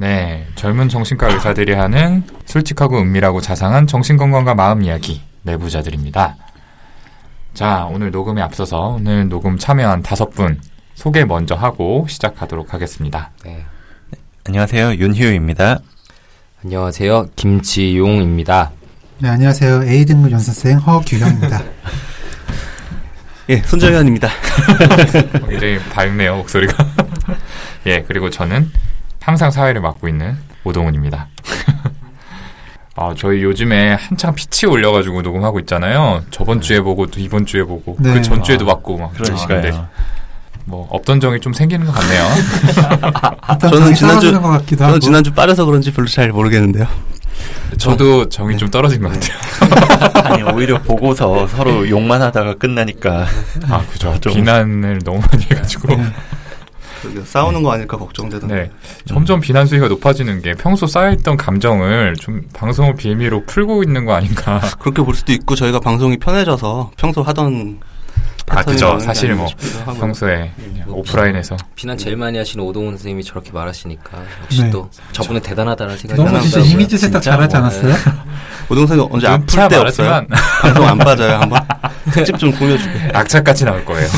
네, 0.00 0.46
젊은 0.54 0.88
정신과 0.88 1.26
의사들이 1.34 1.74
하는 1.74 2.22
솔직하고 2.46 3.00
은밀하고 3.00 3.40
자상한 3.40 3.88
정신건강과 3.88 4.54
마음 4.54 4.84
이야기 4.84 5.22
내부자들입니다. 5.42 6.36
자, 7.52 7.88
오늘 7.90 8.12
녹음에 8.12 8.40
앞서서 8.40 8.90
오늘 8.90 9.28
녹음 9.28 9.58
참여한 9.58 10.04
다섯 10.04 10.30
분 10.30 10.60
소개 10.94 11.24
먼저 11.24 11.56
하고 11.56 12.06
시작하도록 12.08 12.72
하겠습니다. 12.72 13.32
네. 13.44 13.64
안녕하세요. 14.46 14.94
윤희우입니다. 14.94 15.80
안녕하세요. 16.62 17.30
김지용입니다. 17.34 18.70
네, 19.18 19.28
안녕하세요. 19.30 19.82
A등급 19.82 20.30
연습생 20.30 20.78
허규형입니다. 20.78 21.60
예, 23.50 23.56
손정현입니다. 23.62 24.28
굉장히 25.48 25.80
밝네요, 25.90 26.36
목소리가. 26.36 26.86
예, 27.86 28.04
그리고 28.06 28.30
저는 28.30 28.70
항상 29.28 29.50
사회를 29.50 29.82
맡고 29.82 30.08
있는 30.08 30.38
오동훈입니다. 30.64 31.26
아, 32.96 33.14
저희 33.14 33.42
요즘에 33.42 33.92
한창 33.92 34.34
피치 34.34 34.64
올려가지고 34.64 35.20
녹음하고 35.20 35.60
있잖아요. 35.60 36.22
저번 36.30 36.62
주에 36.62 36.80
보고 36.80 37.06
또 37.08 37.20
이번 37.20 37.44
주에 37.44 37.62
보고 37.62 37.94
네. 37.98 38.14
그 38.14 38.22
전주에도 38.22 38.64
받고 38.64 38.96
막 38.96 39.12
그런 39.12 39.36
그러는데 39.36 39.68
시간이요. 39.70 39.88
뭐 40.64 40.86
없던 40.90 41.20
정이 41.20 41.40
좀 41.40 41.52
생기는 41.52 41.84
것 41.84 41.92
같네요. 41.92 42.24
저는 43.60 43.94
지난주- 43.94 44.06
떨어지는 44.06 44.40
것 44.40 44.48
같기도 44.48 44.84
하고. 44.84 44.92
저는 44.92 45.00
지난주 45.00 45.32
빠져서 45.34 45.66
그런지 45.66 45.92
별로 45.92 46.08
잘 46.08 46.30
모르겠는데요. 46.30 46.86
저도 47.76 48.30
정이 48.30 48.56
좀 48.56 48.70
떨어진 48.70 49.02
것 49.02 49.12
같아요. 49.12 50.24
아니, 50.32 50.42
오히려 50.42 50.80
보고서 50.80 51.46
서로 51.48 51.86
욕만 51.90 52.22
하다가 52.22 52.54
끝나니까. 52.54 53.26
아, 53.68 53.84
그죠. 53.92 54.18
좀- 54.20 54.32
비난을 54.32 55.00
너무 55.04 55.20
많이 55.30 55.44
해가지고. 55.50 55.88
네. 57.14 57.22
싸우는 57.24 57.62
거 57.62 57.72
아닐까 57.72 57.96
걱정되던데. 57.96 58.54
네. 58.54 58.70
점점 59.06 59.40
비난 59.40 59.66
수위가 59.66 59.88
높아지는 59.88 60.42
게 60.42 60.52
평소 60.54 60.86
쌓여있던 60.86 61.36
감정을 61.36 62.16
좀 62.20 62.42
방송을 62.52 62.94
빌미로 62.96 63.44
풀고 63.46 63.82
있는 63.82 64.04
거 64.04 64.14
아닌가. 64.14 64.60
그렇게 64.80 65.02
볼 65.02 65.14
수도 65.14 65.32
있고 65.32 65.54
저희가 65.54 65.80
방송이 65.80 66.16
편해져서 66.18 66.92
평소 66.96 67.22
하던 67.22 67.80
아, 68.50 68.62
그죠. 68.62 68.98
사실 68.98 69.34
뭐. 69.34 69.46
평소에 70.00 70.50
그냥 70.56 70.88
오프라인에서. 70.88 71.54
비난 71.74 71.98
제일 71.98 72.16
많이 72.16 72.38
하시는 72.38 72.64
오동훈 72.64 72.92
선생님이 72.92 73.22
저렇게 73.22 73.52
말하시니까 73.52 74.10
역시 74.44 74.62
네. 74.64 74.70
또 74.70 74.88
저분은 75.12 75.42
대단하다는 75.42 75.98
생각이 75.98 76.22
너무 76.24 76.40
진짜. 76.40 76.60
이미지 76.60 76.96
세탁 76.96 77.20
잘하지 77.20 77.56
뭐, 77.56 77.64
않았어요? 77.66 77.94
오동생이 78.70 79.06
언제 79.10 79.26
아플 79.26 79.68
때 79.68 79.76
없어요? 79.76 80.26
방송 80.62 80.88
안 80.88 80.96
빠져요 80.96 81.36
한번 81.40 81.60
특집 82.10 82.38
좀 82.38 82.50
꾸며주게. 82.52 83.10
악착같이 83.12 83.66
나올 83.66 83.84
거예요. 83.84 84.08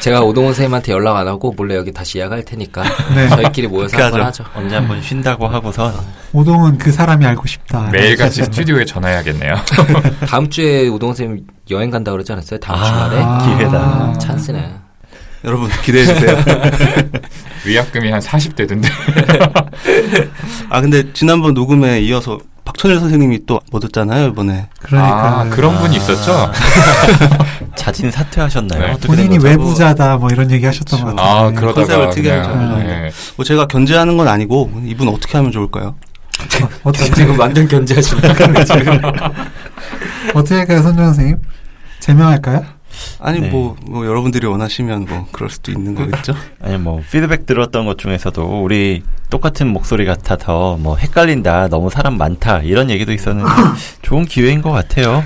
제가 0.00 0.20
오동훈 0.20 0.52
선생님한테 0.52 0.92
연락 0.92 1.16
안 1.16 1.26
하고 1.28 1.52
몰래 1.56 1.76
여기 1.76 1.92
다시 1.92 2.18
예약할 2.18 2.44
테니까 2.44 2.82
네. 3.14 3.28
저희끼리 3.28 3.68
모여서 3.68 3.96
한번 4.02 4.22
하죠. 4.22 4.44
언제 4.54 4.74
한번 4.76 5.00
쉰다고 5.00 5.46
하고서. 5.48 5.92
오동은 6.32 6.78
그 6.78 6.92
사람이 6.92 7.24
알고 7.24 7.46
싶다. 7.46 7.88
매일같이 7.90 8.42
스튜디오에 8.44 8.84
전화해야겠네요. 8.84 9.54
다음 10.28 10.50
주에 10.50 10.88
오동훈 10.88 11.14
선생님 11.14 11.46
여행 11.70 11.90
간다 11.90 12.10
그러지 12.12 12.32
않았어요? 12.32 12.60
다음 12.60 12.80
아. 12.80 12.84
주말에 12.84 13.22
아. 13.22 13.56
기회다. 13.56 14.18
찬스네. 14.18 14.74
여러분 15.44 15.68
기대해 15.82 16.06
주세요. 16.06 16.36
위약금이 17.66 18.10
한 18.10 18.20
40대던데. 18.20 18.88
아 20.70 20.80
근데 20.80 21.12
지난번 21.12 21.54
녹음에 21.54 22.00
이어서 22.00 22.38
박천일 22.64 22.98
선생님이 22.98 23.46
또못 23.46 23.80
듣잖아요 23.82 24.28
이번에. 24.28 24.68
그러니까 24.80 25.40
아, 25.40 25.48
그런 25.50 25.78
분이 25.78 25.96
아. 25.96 25.98
있었죠? 25.98 26.50
자진 27.76 28.10
사퇴하셨나요? 28.10 28.96
네. 28.98 29.06
본인이? 29.06 29.38
외부자다 29.38 30.16
뭐 30.16 30.30
이런 30.30 30.50
얘기 30.50 30.64
하셨던 30.64 31.00
것 31.00 31.06
같아요. 31.14 31.26
아, 31.46 31.50
네. 31.50 31.54
그러다가. 31.56 31.86
컨셉을 31.86 32.10
특이하게 32.10 32.42
그냥, 32.42 32.68
잡아서. 32.68 32.88
예. 32.88 33.10
뭐 33.36 33.44
제가 33.44 33.66
견제하는 33.66 34.16
건 34.16 34.28
아니고 34.28 34.82
이분 34.86 35.08
어떻게 35.08 35.36
하면 35.36 35.52
좋을까요? 35.52 35.94
어떻게, 36.82 37.10
지금 37.14 37.38
완전 37.38 37.68
견제하시니까 37.68 38.64
지금. 38.64 39.00
어떻게 40.34 40.54
할까요, 40.56 40.82
손정 40.82 41.06
선생님? 41.06 41.38
제명할까요? 42.00 42.64
아니 43.18 43.40
네. 43.40 43.48
뭐, 43.48 43.76
뭐 43.86 44.06
여러분들이 44.06 44.46
원하시면 44.46 45.06
뭐 45.08 45.26
그럴 45.32 45.50
수도 45.50 45.72
있는 45.72 45.94
거겠죠. 45.94 46.34
아니, 46.60 46.78
뭐, 46.78 47.00
피드백 47.10 47.46
들었던 47.46 47.86
것 47.86 47.98
중에서도 47.98 48.62
우리 48.62 49.02
똑같은 49.30 49.68
목소리 49.68 50.04
같아서 50.04 50.76
뭐, 50.80 50.96
헷갈린다, 50.96 51.68
너무 51.68 51.90
사람 51.90 52.16
많다, 52.16 52.60
이런 52.60 52.90
얘기도 52.90 53.12
있었는데, 53.12 53.50
좋은 54.02 54.24
기회인 54.24 54.62
것 54.62 54.70
같아요. 54.70 55.24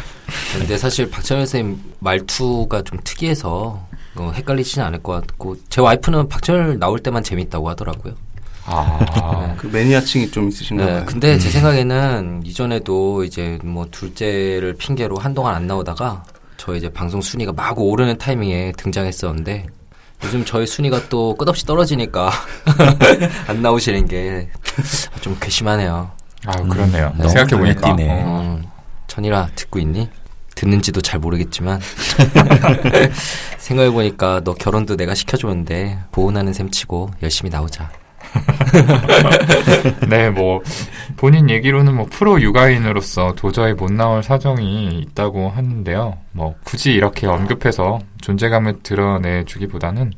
근데 0.57 0.77
사실 0.77 1.11
박찬현 1.11 1.47
선생님 1.47 1.81
말투가 2.01 2.83
좀 2.83 2.99
특이해서 3.03 3.87
어, 4.17 4.33
헷갈리지는 4.35 4.87
않을 4.87 5.03
것 5.03 5.13
같고 5.13 5.57
제 5.69 5.81
와이프는 5.81 6.29
박찬현 6.29 6.79
나올 6.79 6.99
때만 6.99 7.23
재밌다고 7.23 7.69
하더라고요. 7.71 8.15
아. 8.71 9.55
그 9.57 9.67
매니아층이 9.67 10.31
좀 10.31 10.49
있으신가 10.49 10.85
네, 10.85 10.93
봐요. 10.93 11.05
근데 11.07 11.39
제 11.39 11.49
생각에는 11.49 12.43
이전에도 12.45 13.25
이제 13.25 13.59
뭐 13.65 13.87
둘째를 13.91 14.75
핑계로 14.75 15.17
한동안 15.17 15.55
안 15.55 15.67
나오다가 15.67 16.23
저 16.59 16.75
이제 16.75 16.91
방송 16.91 17.23
순위가 17.23 17.53
막 17.53 17.79
오르는 17.79 18.19
타이밍에 18.19 18.73
등장했었는데 18.77 19.67
요즘 20.25 20.45
저희 20.45 20.67
순위가 20.67 21.09
또 21.09 21.35
끝없이 21.37 21.65
떨어지니까 21.65 22.31
안 23.49 23.63
나오시는 23.63 24.07
게 24.09 24.49
좀 25.21 25.37
괘씸하네요. 25.41 26.11
아, 26.47 26.53
그렇네요. 26.63 27.13
음, 27.19 27.29
생각해 27.29 27.57
보니까. 27.57 27.81
너무 27.81 27.95
눈에 27.97 28.05
띄네. 28.05 28.23
어. 28.23 28.41
음, 28.61 28.65
천이라 29.09 29.49
듣고 29.57 29.79
있니? 29.81 30.09
듣는지도 30.55 31.01
잘 31.01 31.19
모르겠지만 31.21 31.81
생각해 33.59 33.91
보니까 33.91 34.41
너 34.45 34.55
결혼도 34.55 34.97
내가 34.97 35.15
시켜줬는데 35.15 35.99
보온하는 36.13 36.53
셈 36.53 36.71
치고 36.71 37.11
열심히 37.23 37.51
나오자. 37.51 37.91
네, 40.09 40.31
뭐 40.31 40.63
본인 41.17 41.51
얘기로는 41.51 41.95
뭐 41.95 42.07
프로 42.09 42.41
육아인으로서 42.41 43.35
도저히 43.37 43.73
못 43.75 43.93
나올 43.93 44.23
사정이 44.23 45.01
있다고 45.01 45.51
하는데요. 45.51 46.19
뭐 46.33 46.55
굳이 46.65 46.93
이렇게 46.93 47.27
언급해서 47.27 47.99
존재감을 48.21 48.83
드러내주기보다는 48.83 50.13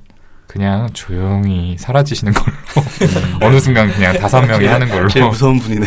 그냥 0.47 0.89
조용히 0.93 1.77
사라지시는 1.79 2.33
걸로 2.33 2.53
어느 3.41 3.61
순간 3.61 3.91
그냥 3.93 4.19
다섯 4.19 4.41
명이 4.43 4.67
하는 4.67 4.89
걸로. 4.89 5.09
제일 5.09 5.27
무서운 5.27 5.59
분이네. 5.61 5.87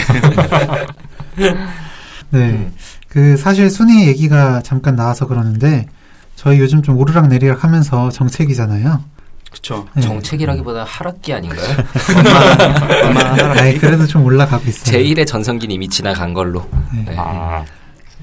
네. 2.30 2.72
그 3.10 3.38
사실 3.38 3.70
순위 3.70 4.08
얘기가 4.08 4.62
잠깐 4.64 4.96
나와서 4.96 5.28
그러는데 5.28 5.86
저희 6.36 6.60
요즘 6.60 6.82
좀 6.82 6.98
오르락 6.98 7.28
내리락 7.28 7.64
하면서 7.64 8.10
정책이잖아요. 8.10 9.04
네. 9.94 10.02
정책이라기보다 10.02 10.84
하락기 10.84 11.34
아닌가요? 11.34 11.78
얼마나 13.03 13.62
아이, 13.62 13.78
그래도 13.78 14.06
좀 14.06 14.24
올라가고 14.24 14.64
있어요. 14.68 14.97
제1의 14.97 15.28
전성기는 15.28 15.74
이미 15.74 15.88
지나간 15.88 16.34
걸로. 16.34 16.68
네. 16.94 17.06
네. 17.06 17.16
아, 17.18 17.63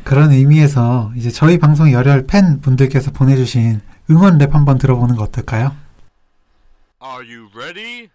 그런 0.04 0.32
의미에서 0.32 1.12
이제 1.16 1.30
저희 1.30 1.58
방송 1.58 1.92
열혈 1.92 2.26
팬 2.26 2.60
분들께서 2.60 3.10
보내주신 3.12 3.80
응원 4.10 4.38
랩 4.38 4.54
한번 4.54 4.78
들어보는 4.78 5.16
거 5.16 5.22
어떨까요? 5.24 5.72
Are 7.02 7.24
you 7.26 7.48
ready? 7.54 8.08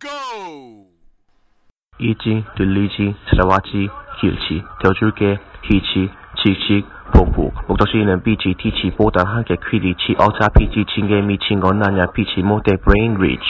Go! 0.00 0.86
이지, 2.00 2.44
들리지, 2.56 3.14
찾아왔지, 3.30 3.70
길지, 4.20 4.62
되어줄게, 4.82 5.38
희치, 5.64 6.10
칙칙, 6.42 6.84
폭폭, 7.12 7.52
목적지는 7.68 8.22
빛이 8.22 8.54
티치 8.60 8.94
보다 8.96 9.22
한개 9.24 9.54
퀴리치, 9.70 10.14
어차피 10.18 10.68
지친 10.70 11.08
게 11.08 11.20
미친 11.20 11.60
건 11.60 11.82
아냐, 11.84 12.10
빛이 12.12 12.42
못해 12.44 12.72
brain 12.84 13.16
rich. 13.16 13.42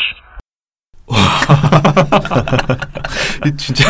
이 3.46 3.56
진짜 3.56 3.84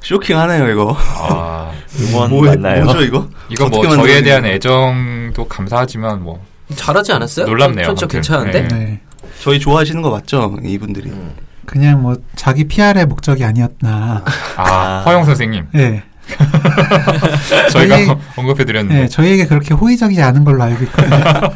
쇼킹하네요 0.00 0.68
이거. 0.70 0.96
아 1.18 1.70
응원 2.00 2.30
뭐, 2.30 2.44
맞나요? 2.46 2.84
뭐죠 2.84 3.02
이거? 3.02 3.28
이거 3.50 3.68
뭐 3.68 3.82
저희에. 3.86 4.22
대한 4.22 4.44
애정도 4.46 5.46
감사하지만 5.48 6.22
뭐 6.22 6.40
잘하지 6.74 7.12
않았어요? 7.12 7.46
놀랍네요, 7.46 7.88
아무튼. 7.88 8.08
괜찮은데? 8.08 8.62
네. 8.68 8.68
네. 8.68 9.00
저희 9.40 9.58
좋아하시는 9.58 10.00
거 10.02 10.10
맞죠? 10.10 10.56
이분들이. 10.62 11.10
음. 11.10 11.32
그냥 11.66 12.02
뭐 12.02 12.14
자기 12.36 12.66
PR의 12.66 13.06
목적이 13.06 13.44
아니었나. 13.44 14.24
아, 14.56 14.62
아. 14.62 15.02
허영 15.06 15.24
선생님 15.24 15.68
네. 15.72 16.02
저희가 17.72 17.96
저희- 17.96 18.08
언급해드렸는데 18.36 19.00
네, 19.02 19.08
저희에게 19.08 19.46
그렇게 19.46 19.74
호의적이지 19.74 20.22
않은 20.22 20.44
걸로 20.44 20.62
알고 20.62 20.84
있거든요. 20.84 21.16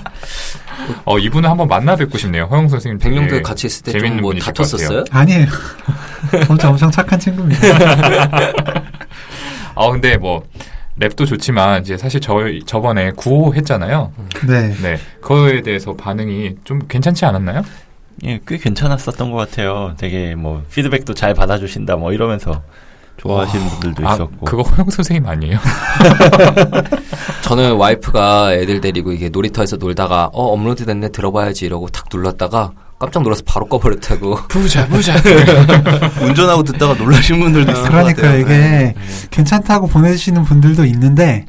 어 1.05 1.19
이분은 1.19 1.49
한번 1.49 1.67
만나 1.69 1.97
뵙고 1.97 2.19
싶네요. 2.19 2.45
허영 2.45 2.69
선생님 2.69 2.99
백령들 2.99 3.43
같이 3.43 3.67
있을 3.67 3.85
때좀 3.85 4.01
재밌는 4.01 4.23
뭐. 4.23 4.35
다퉜었어요? 4.35 5.05
아니에요. 5.11 5.47
엄청 6.49 6.73
엄청 6.73 6.91
착한 6.91 7.19
친구입니다. 7.19 7.61
아 9.75 9.91
근데 9.91 10.17
뭐 10.17 10.45
랩도 11.01 11.27
좋지만 11.27 11.83
이제 11.83 11.97
사실 11.99 12.21
저희 12.21 12.63
저번에 12.65 13.11
구호 13.17 13.55
했잖아요. 13.55 14.13
네. 14.47 14.75
네 14.83 14.99
그거에 15.21 15.63
대해서 15.63 15.95
반응이 15.95 16.57
좀 16.65 16.81
괜찮지 16.89 17.25
않았나요? 17.25 17.63
예, 18.25 18.41
꽤 18.47 18.57
괜찮았었던 18.57 19.31
것 19.31 19.37
같아요. 19.37 19.95
되게 19.99 20.35
뭐, 20.35 20.65
피드백도 20.73 21.13
잘 21.13 21.35
받아주신다, 21.35 21.97
뭐, 21.97 22.15
이러면서 22.15 22.63
좋아하시는 23.19 23.67
분들도 23.69 24.09
아 24.09 24.15
있었고. 24.15 24.45
그거 24.47 24.63
허영 24.63 24.91
선생님 24.91 25.27
아니에요? 25.27 25.59
저는 27.43 27.77
와이프가 27.77 28.55
애들 28.55 28.81
데리고 28.81 29.13
이게 29.13 29.29
놀이터에서 29.29 29.77
놀다가 29.77 30.27
어 30.33 30.53
업로드 30.53 30.85
됐네 30.85 31.11
들어봐야지 31.11 31.67
이러고 31.67 31.89
탁 31.89 32.07
눌렀다가 32.13 32.73
깜짝 32.99 33.23
놀라서 33.23 33.43
바로 33.45 33.67
꺼버렸다고. 33.67 34.37
부자 34.49 34.87
부자. 34.89 35.15
운전하고 36.23 36.63
듣다가 36.63 36.95
놀라신 36.95 37.39
분들도 37.41 37.71
있을 37.73 37.83
것 37.83 37.89
그러니까 37.91 38.23
같아요. 38.23 38.41
이게 38.41 38.49
네. 38.49 38.95
괜찮다고 39.31 39.87
보내주시는 39.89 40.45
분들도 40.45 40.85
있는데 40.87 41.45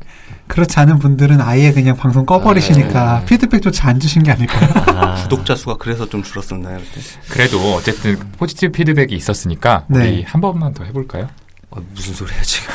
그렇지 0.48 0.80
않은 0.80 1.00
분들은 1.00 1.42
아예 1.42 1.72
그냥 1.74 1.96
방송 1.98 2.26
꺼버리시니까 2.26 3.20
네. 3.20 3.26
피드백조차 3.26 3.90
안 3.90 4.00
주신 4.00 4.24
게 4.24 4.32
아닐까요? 4.32 4.70
아, 4.98 5.16
구독자 5.24 5.56
수가 5.56 5.76
그래서 5.78 6.08
좀 6.08 6.22
줄었었나요? 6.24 6.80
그때? 6.80 7.02
그래도 7.30 7.60
어쨌든 7.76 8.18
포지티브 8.38 8.72
피드백이 8.74 9.16
있었으니까 9.16 9.86
네. 9.88 10.00
우리 10.00 10.24
한 10.24 10.40
번만 10.42 10.74
더 10.74 10.84
해볼까요? 10.86 11.28
어, 11.70 11.82
무슨 11.94 12.14
소리야 12.14 12.42
지금? 12.44 12.74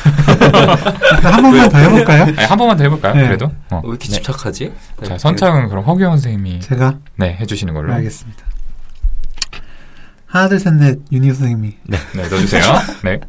일단 1.14 1.32
한 1.34 1.42
번만 1.42 1.68
더 1.70 1.78
해볼까요? 1.78 2.22
아니, 2.24 2.36
한 2.36 2.58
번만 2.58 2.76
더 2.76 2.84
해볼까요? 2.84 3.14
네. 3.14 3.22
그래도. 3.26 3.46
어. 3.70 3.80
왜 3.84 3.90
이렇게 3.90 4.08
집착하지? 4.08 4.72
자 5.06 5.16
선창은 5.18 5.68
그럼 5.68 5.84
허규원 5.84 6.18
선생님이 6.18 6.60
제가 6.60 6.98
네 7.16 7.36
해주시는 7.40 7.72
걸로. 7.74 7.92
알겠습니다. 7.94 8.44
하나 10.26 10.48
둘 10.48 10.58
셋 10.60 10.74
넷 10.74 10.98
윤희 11.10 11.28
선생님이 11.32 11.76
네 11.84 11.98
넣어주세요. 12.14 12.62
네. 13.04 13.20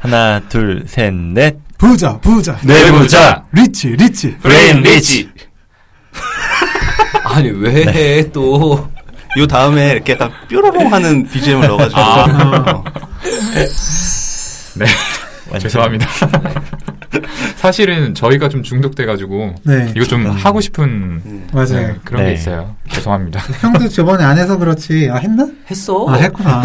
하나, 0.00 0.40
둘, 0.48 0.84
셋, 0.88 1.12
넷. 1.14 1.56
부자 1.78 2.18
부자 2.18 2.58
뇌부자. 2.62 3.44
rich 3.52 3.88
rich 3.90 4.36
brain 4.38 4.82
rich. 4.82 5.30
아니 7.24 7.48
왜 7.50 8.28
또? 8.32 8.88
요 9.38 9.46
다음에 9.46 9.92
이렇게 9.92 10.12
약간 10.12 10.30
뾰로롱 10.48 10.92
하는 10.92 11.26
BGM을 11.30 11.66
넣어가지고. 11.68 12.00
어. 12.00 12.84
네. 14.76 14.86
죄송합니다. 15.58 16.06
사실은 17.56 18.14
저희가 18.14 18.48
좀 18.48 18.62
중독돼가지고 18.62 19.54
네 19.64 19.92
이거 19.94 20.04
좀 20.04 20.26
하고 20.26 20.60
싶은 20.60 20.84
음. 20.84 21.46
맞아요. 21.52 21.88
네, 21.88 21.96
그런 22.04 22.22
네. 22.22 22.28
게 22.30 22.34
있어요. 22.34 22.74
죄송합니다. 22.88 23.40
형도 23.60 23.88
저번에 23.88 24.24
안 24.24 24.38
해서 24.38 24.56
그렇지 24.56 25.10
아 25.10 25.16
했나? 25.16 25.46
했어. 25.70 26.06
아 26.08 26.14
했구나. 26.14 26.62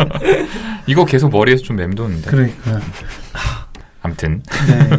이거 0.86 1.04
계속 1.04 1.30
머리에서 1.30 1.62
좀 1.62 1.76
맴도는데. 1.76 2.30
그러니까 2.30 2.80
아무튼 4.02 4.42
네. 4.66 4.98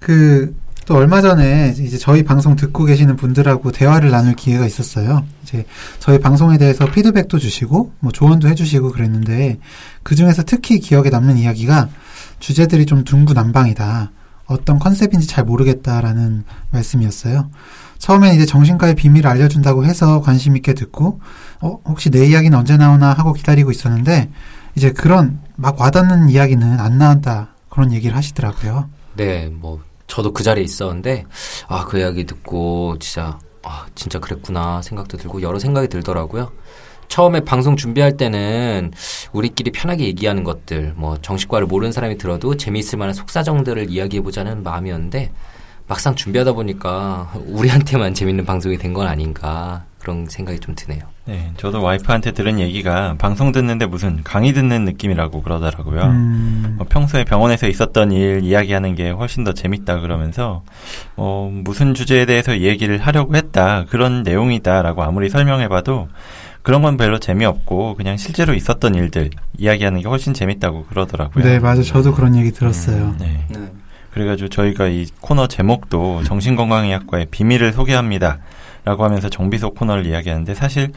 그, 0.00 0.56
또 0.86 0.96
얼마 0.96 1.20
전에 1.20 1.74
이제 1.78 1.98
저희 1.98 2.24
방송 2.24 2.56
듣고 2.56 2.86
계시는 2.86 3.16
분들하고 3.16 3.70
대화를 3.70 4.10
나눌 4.10 4.34
기회가 4.34 4.66
있었어요. 4.66 5.24
이제 5.50 5.64
저희 5.98 6.18
방송에 6.18 6.58
대해서 6.58 6.86
피드백도 6.86 7.38
주시고, 7.38 7.92
뭐 7.98 8.12
조언도 8.12 8.48
해주시고 8.48 8.92
그랬는데, 8.92 9.58
그 10.02 10.14
중에서 10.14 10.42
특히 10.44 10.78
기억에 10.78 11.10
남는 11.10 11.36
이야기가 11.38 11.88
주제들이 12.38 12.86
좀 12.86 13.04
둥구난방이다. 13.04 14.12
어떤 14.46 14.78
컨셉인지 14.78 15.26
잘 15.26 15.44
모르겠다라는 15.44 16.44
말씀이었어요. 16.70 17.50
처음엔 17.98 18.34
이제 18.34 18.46
정신과의 18.46 18.94
비밀을 18.94 19.28
알려준다고 19.28 19.84
해서 19.84 20.20
관심 20.20 20.56
있게 20.56 20.74
듣고, 20.74 21.20
어, 21.60 21.78
혹시 21.84 22.10
내 22.10 22.26
이야기는 22.26 22.56
언제 22.56 22.76
나오나 22.76 23.12
하고 23.12 23.32
기다리고 23.32 23.70
있었는데, 23.70 24.30
이제 24.76 24.92
그런 24.92 25.40
막 25.56 25.80
와닿는 25.80 26.30
이야기는 26.30 26.80
안 26.80 26.98
나왔다. 26.98 27.54
그런 27.68 27.92
얘기를 27.92 28.16
하시더라고요. 28.16 28.88
네, 29.16 29.48
뭐 29.52 29.80
저도 30.06 30.32
그 30.32 30.42
자리에 30.42 30.64
있었는데 30.64 31.24
아 31.68 31.84
그 31.84 31.98
이야기 31.98 32.24
듣고 32.26 32.96
진짜 32.98 33.38
아 33.62 33.86
진짜 33.94 34.18
그랬구나 34.18 34.82
생각도 34.82 35.16
들고 35.16 35.42
여러 35.42 35.58
생각이 35.58 35.88
들더라고요. 35.88 36.52
처음에 37.08 37.40
방송 37.40 37.76
준비할 37.76 38.16
때는 38.16 38.92
우리끼리 39.32 39.72
편하게 39.72 40.04
얘기하는 40.04 40.44
것들, 40.44 40.94
뭐 40.96 41.18
정식과를 41.20 41.66
모르는 41.66 41.90
사람이 41.92 42.18
들어도 42.18 42.56
재미있을 42.56 42.98
만한 42.98 43.14
속사정들을 43.14 43.90
이야기해보자는 43.90 44.62
마음이었는데 44.62 45.32
막상 45.88 46.14
준비하다 46.14 46.52
보니까 46.52 47.32
우리한테만 47.34 48.14
재밌는 48.14 48.44
방송이 48.46 48.78
된 48.78 48.94
건 48.94 49.08
아닌가 49.08 49.84
그런 50.00 50.26
생각이 50.28 50.58
좀 50.60 50.74
드네요. 50.74 51.00
네, 51.26 51.52
저도 51.56 51.82
와이프한테 51.82 52.32
들은 52.32 52.58
얘기가 52.58 53.16
방송 53.18 53.52
듣는데 53.52 53.86
무슨 53.86 54.22
강의 54.24 54.52
듣는 54.52 54.84
느낌이라고 54.84 55.42
그러더라고요. 55.42 56.02
음, 56.02 56.74
뭐 56.78 56.86
평소에 56.88 57.24
병원에서 57.24 57.68
있었던 57.68 58.10
일 58.12 58.40
이야기하는 58.42 58.94
게 58.94 59.10
훨씬 59.10 59.44
더 59.44 59.52
재밌다 59.52 60.00
그러면서 60.00 60.62
어, 61.16 61.50
무슨 61.52 61.94
주제에 61.94 62.24
대해서 62.24 62.58
얘기를 62.60 62.98
하려고 62.98 63.36
했다 63.36 63.84
그런 63.90 64.22
내용이다라고 64.22 65.02
아무리 65.02 65.28
설명해봐도 65.28 66.08
그런 66.62 66.82
건 66.82 66.96
별로 66.96 67.18
재미없고 67.18 67.96
그냥 67.96 68.16
실제로 68.16 68.54
있었던 68.54 68.94
일들 68.94 69.30
이야기하는 69.56 70.00
게 70.00 70.08
훨씬 70.08 70.34
재밌다고 70.34 70.86
그러더라고요. 70.86 71.44
네, 71.44 71.58
맞아. 71.58 71.82
저도 71.82 72.12
그런 72.14 72.36
얘기 72.36 72.50
들었어요. 72.50 73.14
네. 73.18 73.44
네. 73.48 73.72
그래가지고 74.12 74.48
저희가 74.48 74.88
이 74.88 75.06
코너 75.20 75.46
제목도 75.46 76.24
정신건강의학과의 76.24 77.26
비밀을 77.30 77.72
소개합니다. 77.72 78.38
라고 78.90 79.04
하면서 79.04 79.28
정비소 79.28 79.70
코너를 79.70 80.04
이야기하는데 80.04 80.52
사실 80.56 80.90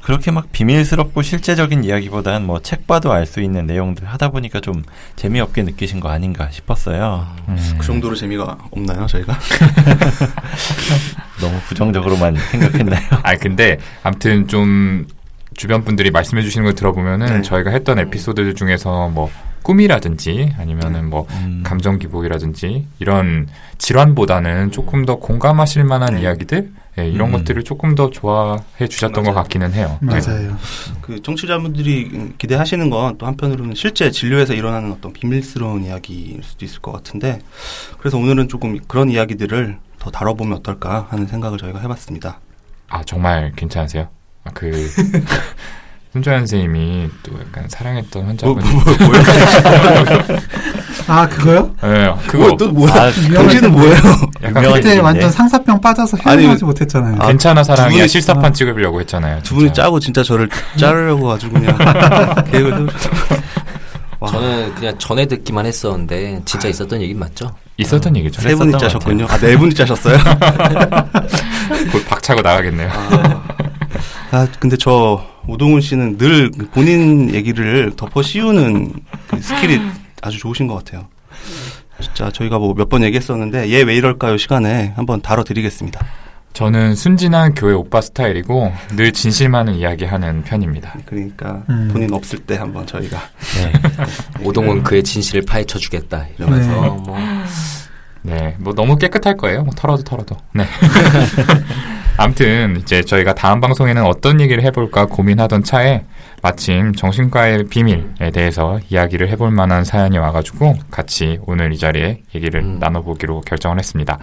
그렇게 0.00 0.30
막 0.30 0.50
비밀스럽고 0.50 1.20
실제적인 1.20 1.84
이야기보다는 1.84 2.46
뭐책 2.46 2.86
봐도 2.86 3.12
알 3.12 3.26
수 3.26 3.42
있는 3.42 3.66
내용들 3.66 4.06
하다 4.06 4.30
보니까 4.30 4.60
좀 4.62 4.82
재미없게 5.16 5.62
느끼신 5.62 6.00
거 6.00 6.08
아닌가 6.08 6.48
싶었어요. 6.50 7.26
음. 7.48 7.74
그 7.78 7.86
정도로 7.86 8.14
재미가 8.14 8.56
없나요, 8.70 9.06
저희가? 9.06 9.38
너무 11.38 11.58
부정적으로만 11.68 12.34
생각했나요? 12.36 13.02
아 13.22 13.36
근데 13.36 13.76
아무튼 14.02 14.48
좀 14.48 15.06
주변 15.54 15.84
분들이 15.84 16.10
말씀해 16.10 16.42
주시는 16.42 16.64
걸 16.64 16.74
들어보면은 16.74 17.26
네. 17.26 17.42
저희가 17.42 17.70
했던 17.72 17.98
에피소드 17.98 18.54
중에서 18.54 19.08
뭐 19.08 19.30
꿈이라든지 19.62 20.54
아니면은 20.58 21.10
뭐 21.10 21.26
음. 21.30 21.62
감정 21.62 21.98
기복이라든지 21.98 22.86
이런 23.00 23.48
질환보다는 23.76 24.70
조금 24.72 25.04
더 25.04 25.16
공감하실 25.16 25.84
만한 25.84 26.14
네. 26.14 26.22
이야기들 26.22 26.70
예, 26.98 27.08
이런 27.08 27.28
음. 27.28 27.32
것들을 27.32 27.64
조금 27.64 27.94
더 27.96 28.10
좋아해 28.10 28.86
주셨던 28.88 29.24
것 29.24 29.32
맞아요. 29.32 29.42
같기는 29.42 29.72
해요. 29.74 29.98
네. 30.00 30.14
맞아요. 30.20 30.56
그 31.02 31.20
청취자분들이 31.22 32.34
기대하시는 32.38 32.88
건 32.90 33.18
또 33.18 33.26
한편으로는 33.26 33.74
실제 33.74 34.10
진료에서 34.10 34.54
일어나는 34.54 34.92
어떤 34.92 35.12
비밀스러운 35.12 35.84
이야기일 35.84 36.42
수도 36.42 36.64
있을 36.64 36.80
것 36.80 36.92
같은데 36.92 37.40
그래서 37.98 38.16
오늘은 38.18 38.48
조금 38.48 38.78
그런 38.86 39.10
이야기들을 39.10 39.78
더 39.98 40.10
다뤄보면 40.10 40.58
어떨까 40.58 41.06
하는 41.10 41.26
생각을 41.26 41.58
저희가 41.58 41.80
해봤습니다. 41.80 42.40
아 42.88 43.02
정말 43.04 43.52
괜찮으세요? 43.56 44.08
아, 44.44 44.50
그 44.54 44.70
손조연 46.14 46.38
선생님이 46.46 47.10
또 47.24 47.32
약간 47.40 47.68
사랑했던 47.68 48.24
환자분. 48.24 48.62
아, 51.08 51.28
그거요? 51.28 51.74
예, 51.82 52.14
그거 52.28 52.56
또 52.56 52.70
뭐야? 52.70 52.92
아, 52.92 53.10
당신은 53.10 53.72
뭐예요? 53.72 53.96
약간 54.44 54.72
그때. 54.74 54.96
완전 55.00 55.28
상사병 55.32 55.80
빠져서 55.80 56.16
헤어나지 56.18 56.64
못했잖아요. 56.64 57.16
아, 57.18 57.26
괜찮아 57.26 57.64
사랑이야 57.64 58.04
분이- 58.04 58.08
실사판 58.08 58.54
찍으려고 58.54 59.00
했잖아요. 59.00 59.40
두 59.42 59.56
분이. 59.56 59.72
짜고 59.72 59.98
진짜 59.98 60.22
저를 60.22 60.48
자르려고 60.76 61.26
가지고 61.26 61.54
그냥 61.54 61.76
계획을 62.52 62.86
저는 64.30 64.74
그냥 64.76 64.94
전에 64.98 65.26
듣기만 65.26 65.66
했었는데 65.66 66.42
진짜 66.44 66.68
있었던 66.68 67.02
얘기 67.02 67.12
맞죠? 67.12 67.50
있었던 67.76 68.16
얘기죠. 68.18 68.40
세 68.40 68.54
분이 68.54 68.78
짜셨군요. 68.78 69.26
아, 69.28 69.36
네 69.38 69.56
분이 69.56 69.74
짜셨어요? 69.74 70.16
곧 71.90 72.06
박차고 72.08 72.40
나가겠네요. 72.40 72.88
아, 74.30 74.46
근데 74.60 74.76
저 74.76 75.33
오동훈 75.46 75.80
씨는 75.80 76.18
늘 76.18 76.50
본인 76.72 77.34
얘기를 77.34 77.92
덮어 77.96 78.22
씌우는 78.22 78.92
그 79.28 79.40
스킬이 79.40 79.80
아주 80.22 80.38
좋으신 80.38 80.66
것 80.66 80.76
같아요. 80.76 81.06
진짜 82.00 82.30
저희가 82.30 82.58
뭐 82.58 82.74
몇 82.74 82.88
번 82.88 83.02
얘기했었는데 83.04 83.70
얘 83.70 83.82
왜 83.82 83.94
이럴까요 83.96 84.36
시간에 84.36 84.92
한번 84.96 85.20
다뤄드리겠습니다. 85.20 86.04
저는 86.52 86.94
순진한 86.94 87.54
교회 87.54 87.72
오빠 87.74 88.00
스타일이고 88.00 88.72
늘 88.96 89.12
진실만을 89.12 89.74
이야기하는 89.74 90.44
편입니다. 90.44 90.94
그러니까 91.04 91.62
음. 91.68 91.88
본인 91.92 92.12
없을 92.14 92.38
때 92.38 92.56
한번 92.56 92.86
저희가 92.86 93.18
네. 93.56 93.72
오동은 94.44 94.82
그의 94.84 95.02
진실을 95.02 95.42
파헤쳐 95.46 95.78
주겠다 95.80 96.26
이러면서 96.38 96.70
네. 96.70 96.88
뭐 96.88 97.18
네, 98.22 98.56
뭐 98.60 98.72
너무 98.72 98.96
깨끗할 98.96 99.36
거예요. 99.36 99.64
뭐 99.64 99.74
털어도 99.76 100.02
털어도. 100.04 100.36
네. 100.54 100.64
아무튼 102.16 102.76
이제 102.78 103.02
저희가 103.02 103.34
다음 103.34 103.60
방송에는 103.60 104.04
어떤 104.04 104.40
얘기를 104.40 104.62
해볼까 104.64 105.06
고민하던 105.06 105.64
차에 105.64 106.04
마침 106.42 106.92
정신과의 106.92 107.64
비밀에 107.64 108.30
대해서 108.32 108.78
이야기를 108.88 109.28
해볼 109.30 109.50
만한 109.50 109.82
사연이 109.84 110.18
와가지고 110.18 110.74
같이 110.90 111.38
오늘 111.46 111.72
이 111.72 111.78
자리에 111.78 112.22
얘기를 112.34 112.60
음. 112.60 112.78
나눠보기로 112.78 113.40
결정을 113.40 113.78
했습니다. 113.78 114.18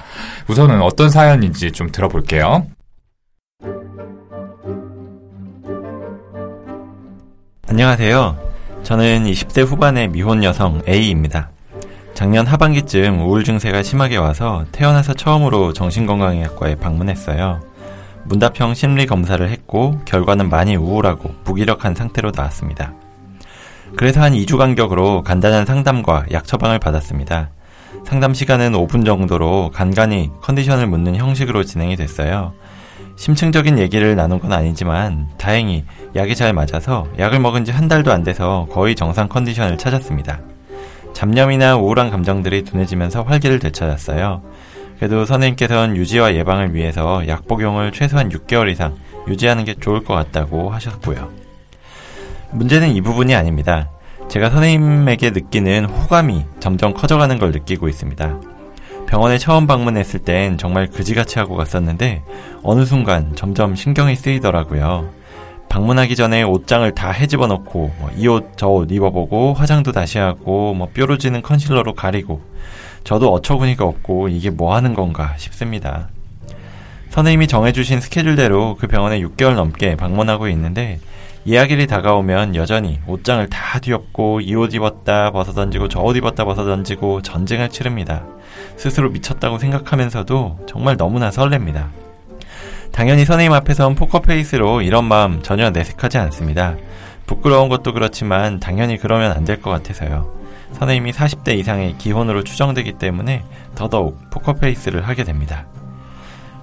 우선은 0.48 0.82
어떤 0.82 1.10
사연인지 1.10 1.72
좀 1.72 1.92
들어볼게요. 1.92 2.66
안녕하세요. 7.68 8.38
저는 8.84 9.26
20대 9.26 9.66
후반의 9.66 10.08
미혼 10.10 10.44
여성 10.44 10.82
A입니다. 10.88 11.50
작년 12.14 12.46
하반기쯤 12.46 13.22
우울 13.22 13.44
증세가 13.44 13.84
심하게 13.84 14.18
와서 14.18 14.66
태어나서 14.72 15.14
처음으로 15.14 15.74
정신건강의학과에 15.74 16.76
방문했어요. 16.76 17.71
문답형 18.26 18.74
심리 18.74 19.06
검사를 19.06 19.48
했고 19.48 20.00
결과는 20.06 20.50
많이 20.50 20.76
우울하고 20.76 21.34
무기력한 21.44 21.96
상태로 21.96 22.32
나왔습니다. 22.36 22.94
그래서 23.98 24.22
한 24.22 24.34
2주 24.34 24.58
간격으로 24.58 25.22
간단한 25.24 25.66
상담과 25.66 26.26
약 26.32 26.46
처방을 26.46 26.80
받았습니다. 26.80 27.50
상담 28.06 28.34
시간은 28.34 28.72
5분 28.72 29.06
정도로 29.06 29.70
간간히 29.74 30.32
컨디션을 30.42 30.88
묻는 30.88 31.16
형식으로 31.16 31.64
진행이 31.64 31.98
됐어요. 31.98 32.54
심층적인 33.18 33.78
얘기를 33.80 34.16
나눈 34.16 34.40
건 34.40 34.54
아니지만 34.54 35.28
다행히 35.38 35.84
약이 36.16 36.36
잘 36.36 36.54
맞아서 36.54 37.06
약을 37.20 37.40
먹은 37.40 37.66
지 37.66 37.72
한 37.72 37.88
달도 37.88 38.12
안 38.12 38.24
돼서 38.24 38.68
거의 38.72 38.96
정상 38.96 39.28
컨디션을 39.28 39.78
찾았습니다. 39.78 40.40
잡념이나 41.14 41.76
우울한 41.76 42.10
감정들이 42.10 42.64
둔해지면서 42.64 43.24
활기를 43.24 43.60
되찾았어요. 43.60 44.42
그래도 45.02 45.26
선생님께서는 45.26 45.98
유지와 45.98 46.36
예방을 46.36 46.76
위해서 46.76 47.28
약 47.28 47.48
복용을 47.48 47.92
최소한 47.92 48.30
6개월 48.30 48.70
이상 48.72 48.94
유지하는 49.28 49.66
게 49.66 49.74
좋을 49.74 50.04
것 50.04 50.14
같다고 50.14 50.70
하셨고요. 50.70 51.28
문제는 52.52 52.90
이 52.90 53.02
부분이 53.02 53.34
아닙니다. 53.34 53.90
제가 54.28 54.52
선생님에게 54.52 55.32
느끼는 55.32 55.86
호감이 55.86 56.46
점점 56.60 56.94
커져가는 56.94 57.36
걸 57.40 57.50
느끼고 57.50 57.90
있습니다. 57.90 58.40
병원에 59.08 59.40
처음 59.40 59.66
방문했을 59.66 60.20
땐 60.20 60.60
정말 60.60 60.86
그지같이 60.86 61.40
하고 61.40 61.56
갔었는데 61.56 62.22
어느 62.62 62.86
순간 62.86 63.36
점점 63.36 63.74
신경이 63.74 64.16
쓰이더라고요. 64.16 65.10
방문하기 65.68 66.16
전에 66.16 66.44
옷장을 66.44 66.94
다 66.94 67.10
헤집어 67.10 67.48
놓고 67.48 67.92
뭐이옷 68.02 68.56
저 68.56 68.70
옷 68.70 68.92
입어보고 68.92 69.54
화장도 69.56 69.94
다시 69.94 70.20
하고 70.20 70.76
뭐 70.76 70.90
뾰루지는 70.94 71.42
컨실러로 71.42 71.96
가리고 71.96 72.51
저도 73.04 73.34
어처구니가 73.34 73.84
없고 73.86 74.30
이게 74.30 74.50
뭐 74.50 74.76
하는 74.76 74.94
건가 74.94 75.34
싶습니다. 75.38 76.08
선생님이 77.10 77.48
정해주신 77.48 78.00
스케줄대로 78.00 78.78
그 78.80 78.88
병원에 78.88 79.20
6개월 79.20 79.56
넘게 79.56 79.96
방문하고 79.98 80.48
있는데 80.50 81.00
예약일이 81.48 81.88
다가오면 81.88 82.56
여전히 82.56 83.00
옷장을 83.08 83.48
다 83.50 83.80
뒤엎고 83.80 84.42
이 84.42 84.56
옷 84.56 84.74
입었다 84.76 85.32
벗어 85.32 85.52
던지고 85.54 85.88
저 85.90 86.02
옷 86.04 86.16
입었다 86.16 86.46
벗어 86.46 86.64
던지고 86.64 87.22
전쟁을 87.22 87.70
치릅니다. 87.70 88.24
스스로 88.78 89.10
미쳤다고 89.10 89.58
생각하면서도 89.58 90.60
정말 90.68 90.98
너무나 90.98 91.30
설렙니다. 91.32 91.88
당연히 92.92 93.26
선생님 93.26 93.54
앞에선 93.54 93.96
포커페이스로 93.96 94.82
이런 94.82 95.06
마음 95.06 95.42
전혀 95.42 95.70
내색하지 95.72 96.18
않습니다. 96.20 96.76
부끄러운 97.26 97.70
것도 97.70 97.94
그렇지만 97.94 98.60
당연히 98.60 98.98
그러면 98.98 99.32
안 99.32 99.46
될 99.46 99.62
것 99.62 99.70
같아서요. 99.72 100.41
선생님이 100.74 101.12
40대 101.12 101.58
이상의 101.58 101.98
기혼으로 101.98 102.44
추정되기 102.44 102.94
때문에 102.94 103.44
더더욱 103.76 104.30
포커페이스를 104.32 105.08
하게 105.08 105.24
됩니다. 105.24 105.66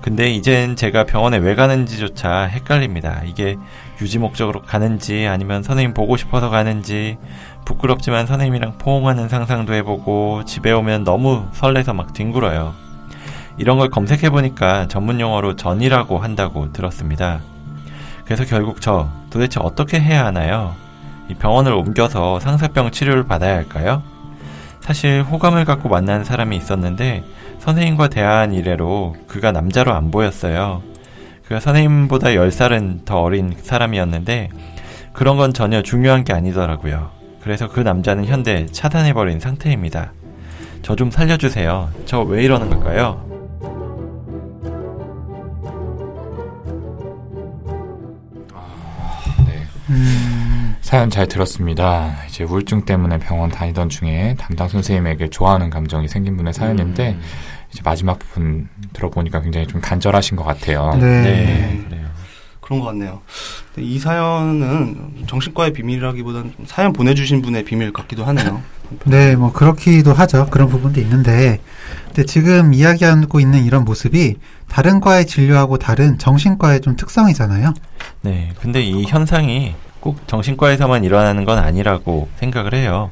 근데 0.01 0.31
이젠 0.31 0.77
제가 0.77 1.05
병원에 1.05 1.39
왜 1.39 1.55
가는지조차 1.55 2.45
헷갈립니다. 2.45 3.23
이게 3.27 3.57
유지 4.01 4.19
목적으로 4.19 4.63
가는지 4.63 5.27
아니면 5.27 5.63
선생님 5.63 5.93
보고 5.93 6.17
싶어서 6.17 6.51
가는지 6.51 7.19
부끄럽지만 7.65 8.27
선생님이랑 8.27 8.79
포옹하는 8.79 9.29
상상도 9.29 9.75
해보고 9.75 10.45
집에 10.47 10.73
오면 10.73 11.05
너무 11.05 11.47
설레서 11.53 11.95
막 11.95 12.15
뒹굴어요. 12.15 12.75
이런 13.59 13.79
걸 13.79 13.91
검색해보니까 13.91 14.87
전문 14.87 15.21
용어로 15.21 15.57
전이라고 15.57 16.19
한다고 16.19 16.73
들었습니다. 16.73 17.41
그래서 18.25 18.45
결국 18.45 18.81
저 18.81 19.11
도대체 19.31 19.59
어떻게 19.61 20.01
해야 20.01 20.25
하나요? 20.25 20.75
이 21.29 21.35
병원을 21.35 21.73
옮겨서 21.73 22.41
상사병 22.41 22.91
치료를 22.91 23.25
받아야 23.25 23.55
할까요? 23.57 24.03
사실 24.81 25.23
호감을 25.23 25.65
갖고 25.65 25.89
만난 25.89 26.25
사람이 26.25 26.57
있었는데 26.57 27.23
선생님과 27.59 28.09
대화한 28.09 28.53
이래로 28.55 29.17
그가 29.27 29.53
남자로 29.53 29.93
안 29.93 30.11
보였어요. 30.11 30.83
그가 31.45 31.61
선생님보다 31.61 32.29
10살은 32.31 33.05
더 33.05 33.21
어린 33.23 33.55
사람이었는데 33.61 34.49
그런 35.13 35.37
건 35.37 35.53
전혀 35.53 35.83
중요한 35.83 36.25
게 36.25 36.33
아니더라고요. 36.33 37.11
그래서 37.43 37.69
그 37.69 37.81
남자는 37.81 38.25
현재 38.27 38.67
차단해버린 38.71 39.41
상태입니다. 39.41 40.13
저 40.83 40.95
좀 40.95 41.11
살려주세요. 41.11 41.91
저 42.07 42.23
왜 42.23 42.45
이러는 42.45 42.71
걸까요? 42.71 43.25
네. 49.47 49.67
음, 49.91 50.18
사연 50.89 51.11
잘 51.11 51.29
들었습니다. 51.29 52.17
이제 52.31 52.45
우울증 52.45 52.87
때문에 52.87 53.19
병원 53.19 53.51
다니던 53.51 53.91
중에 53.91 54.35
담당 54.39 54.69
선생님에게 54.69 55.29
좋아하는 55.29 55.69
감정이 55.69 56.09
생긴 56.09 56.39
분의 56.39 56.55
사연인데 56.55 57.11
음. 57.11 57.21
이제 57.71 57.83
마지막 57.85 58.19
부분 58.19 58.71
들어보니까 58.95 59.43
굉장히 59.43 59.67
좀 59.67 59.83
간절하신 59.83 60.39
것 60.39 60.45
같아요. 60.45 60.95
네. 60.99 61.85
그래요. 61.87 62.07
그런 62.63 62.81
것 62.81 62.87
같네요. 62.87 63.21
근데 63.75 63.87
이 63.87 63.99
사연은 63.99 65.27
정신과의 65.27 65.75
비밀이라기보다는 65.75 66.55
좀 66.57 66.65
사연 66.65 66.95
보내주신 66.95 67.43
분의 67.43 67.67
비밀 67.67 67.93
같기도 67.93 68.25
하네요. 68.25 68.63
네, 69.05 69.37
뭐 69.37 69.53
그렇기도 69.53 70.15
하죠. 70.15 70.47
그런 70.47 70.71
부분도 70.71 71.03
있는데, 71.03 71.61
근데 72.07 72.25
지금 72.25 72.73
이야기하고 72.73 73.41
있는 73.41 73.63
이런 73.67 73.85
모습이 73.85 74.37
다른 74.71 75.01
과의 75.01 75.27
진료하고 75.27 75.77
다른 75.77 76.17
정신과의 76.17 76.81
좀 76.81 76.97
특성이잖아요. 76.97 77.75
네. 78.23 78.53
근데 78.59 78.81
이 78.81 79.05
현상이 79.05 79.75
꼭 80.01 80.27
정신과에서만 80.27 81.05
일어나는 81.05 81.45
건 81.45 81.59
아니라고 81.59 82.29
생각을 82.37 82.75
해요. 82.75 83.11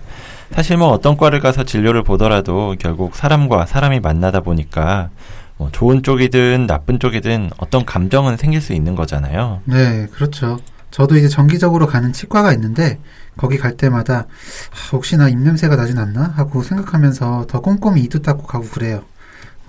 사실 0.52 0.76
뭐 0.76 0.88
어떤 0.88 1.16
과를 1.16 1.40
가서 1.40 1.64
진료를 1.64 2.02
보더라도 2.02 2.74
결국 2.78 3.16
사람과 3.16 3.66
사람이 3.66 4.00
만나다 4.00 4.40
보니까 4.40 5.10
뭐 5.56 5.70
좋은 5.72 6.02
쪽이든 6.02 6.66
나쁜 6.66 6.98
쪽이든 6.98 7.50
어떤 7.58 7.84
감정은 7.84 8.36
생길 8.36 8.60
수 8.60 8.72
있는 8.72 8.94
거잖아요. 8.94 9.60
네, 9.64 10.06
그렇죠. 10.12 10.58
저도 10.90 11.16
이제 11.16 11.28
정기적으로 11.28 11.86
가는 11.86 12.12
치과가 12.12 12.52
있는데 12.54 12.98
거기 13.36 13.58
갈 13.58 13.76
때마다 13.76 14.20
아, 14.20 14.88
혹시나 14.92 15.28
입냄새가 15.28 15.76
나진 15.76 15.98
않나 15.98 16.32
하고 16.36 16.62
생각하면서 16.62 17.46
더 17.48 17.60
꼼꼼히 17.60 18.02
이도 18.02 18.20
닦고 18.20 18.46
가고 18.46 18.66
그래요. 18.68 19.02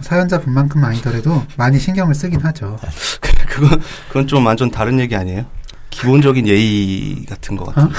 사연자분만큼 0.01 0.83
아니더라도 0.83 1.43
많이 1.57 1.79
신경을 1.79 2.13
쓰긴 2.13 2.41
하죠. 2.41 2.77
그건 3.49 3.81
그건 4.07 4.27
좀 4.27 4.45
완전 4.45 4.69
다른 4.69 4.99
얘기 4.99 5.15
아니에요? 5.15 5.45
기본적인 5.89 6.47
예의 6.47 7.25
같은 7.27 7.55
것 7.55 7.73
같아요. 7.73 7.89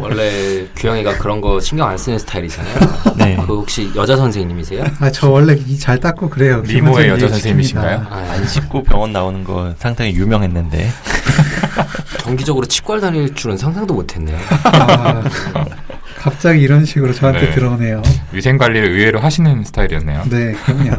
원래 0.00 0.66
규영이가 0.76 1.18
그런 1.18 1.40
거 1.40 1.58
신경 1.58 1.88
안 1.88 1.98
쓰는 1.98 2.18
스타일이잖아요. 2.18 2.78
네. 3.16 3.36
그 3.36 3.56
혹시 3.56 3.90
여자 3.96 4.16
선생님이세요? 4.16 4.84
아, 5.00 5.10
저 5.10 5.28
원래 5.30 5.54
이잘 5.54 5.98
닦고 5.98 6.30
그래요. 6.30 6.62
미모의 6.62 7.08
여자 7.08 7.28
선생님이신가요? 7.28 8.06
아, 8.08 8.16
안 8.30 8.46
씻고 8.46 8.84
병원 8.84 9.12
나오는 9.12 9.42
거 9.42 9.74
상당히 9.78 10.14
유명했는데. 10.14 10.90
정기적으로 12.20 12.66
치과를 12.66 13.00
다닐 13.00 13.34
줄은 13.34 13.56
상상도 13.56 13.94
못했네요. 13.94 14.38
아, 14.64 15.22
갑자기 16.18 16.60
이런 16.60 16.84
식으로 16.84 17.12
저한테 17.12 17.46
네. 17.46 17.54
들어오네요. 17.54 18.02
위생 18.32 18.58
관리를 18.58 18.90
의외로 18.90 19.18
하시는 19.20 19.64
스타일이었네요. 19.64 20.24
네, 20.30 20.52
그럼요. 20.52 20.90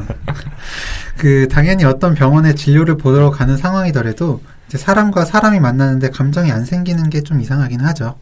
그 1.18 1.48
당연히 1.50 1.86
어떤 1.86 2.16
병원에 2.16 2.56
진료를 2.56 2.98
보러 2.98 3.30
가는 3.30 3.56
상황이더라도 3.56 4.42
이제 4.72 4.78
사람과 4.78 5.26
사람이 5.26 5.60
만나는데 5.60 6.12
감정이 6.12 6.50
안 6.50 6.64
생기는 6.64 7.10
게 7.10 7.22
좀 7.24 7.42
이상하긴 7.42 7.82
하죠. 7.82 8.16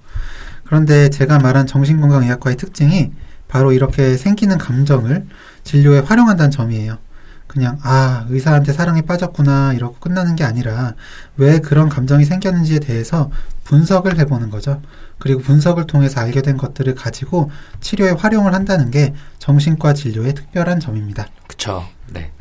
그런데 0.65 1.09
제가 1.11 1.37
말한 1.37 1.67
정신건강의학과의 1.67 2.57
특징이 2.57 3.11
바로 3.47 3.71
이렇게 3.71 4.17
생기는 4.17 4.57
감정을 4.57 5.27
진료에 5.63 5.99
활용한다는 5.99 6.49
점이에요. 6.49 6.97
그냥 7.45 7.77
아 7.83 8.25
의사한테 8.29 8.73
사랑에 8.73 9.03
빠졌구나 9.03 9.73
이러고 9.73 9.97
끝나는 9.99 10.35
게 10.35 10.43
아니라 10.43 10.95
왜 11.37 11.59
그런 11.59 11.87
감정이 11.87 12.25
생겼는지에 12.25 12.79
대해서 12.79 13.29
분석을 13.65 14.17
해보는 14.17 14.49
거죠. 14.49 14.81
그리고 15.19 15.41
분석을 15.41 15.85
통해서 15.85 16.19
알게 16.19 16.41
된 16.41 16.57
것들을 16.57 16.95
가지고 16.95 17.51
치료에 17.79 18.09
활용을 18.11 18.55
한다는 18.55 18.89
게 18.89 19.13
정신과 19.37 19.93
진료의 19.93 20.33
특별한 20.33 20.79
점입니다. 20.79 21.27
그쵸. 21.47 21.85
네. 22.07 22.31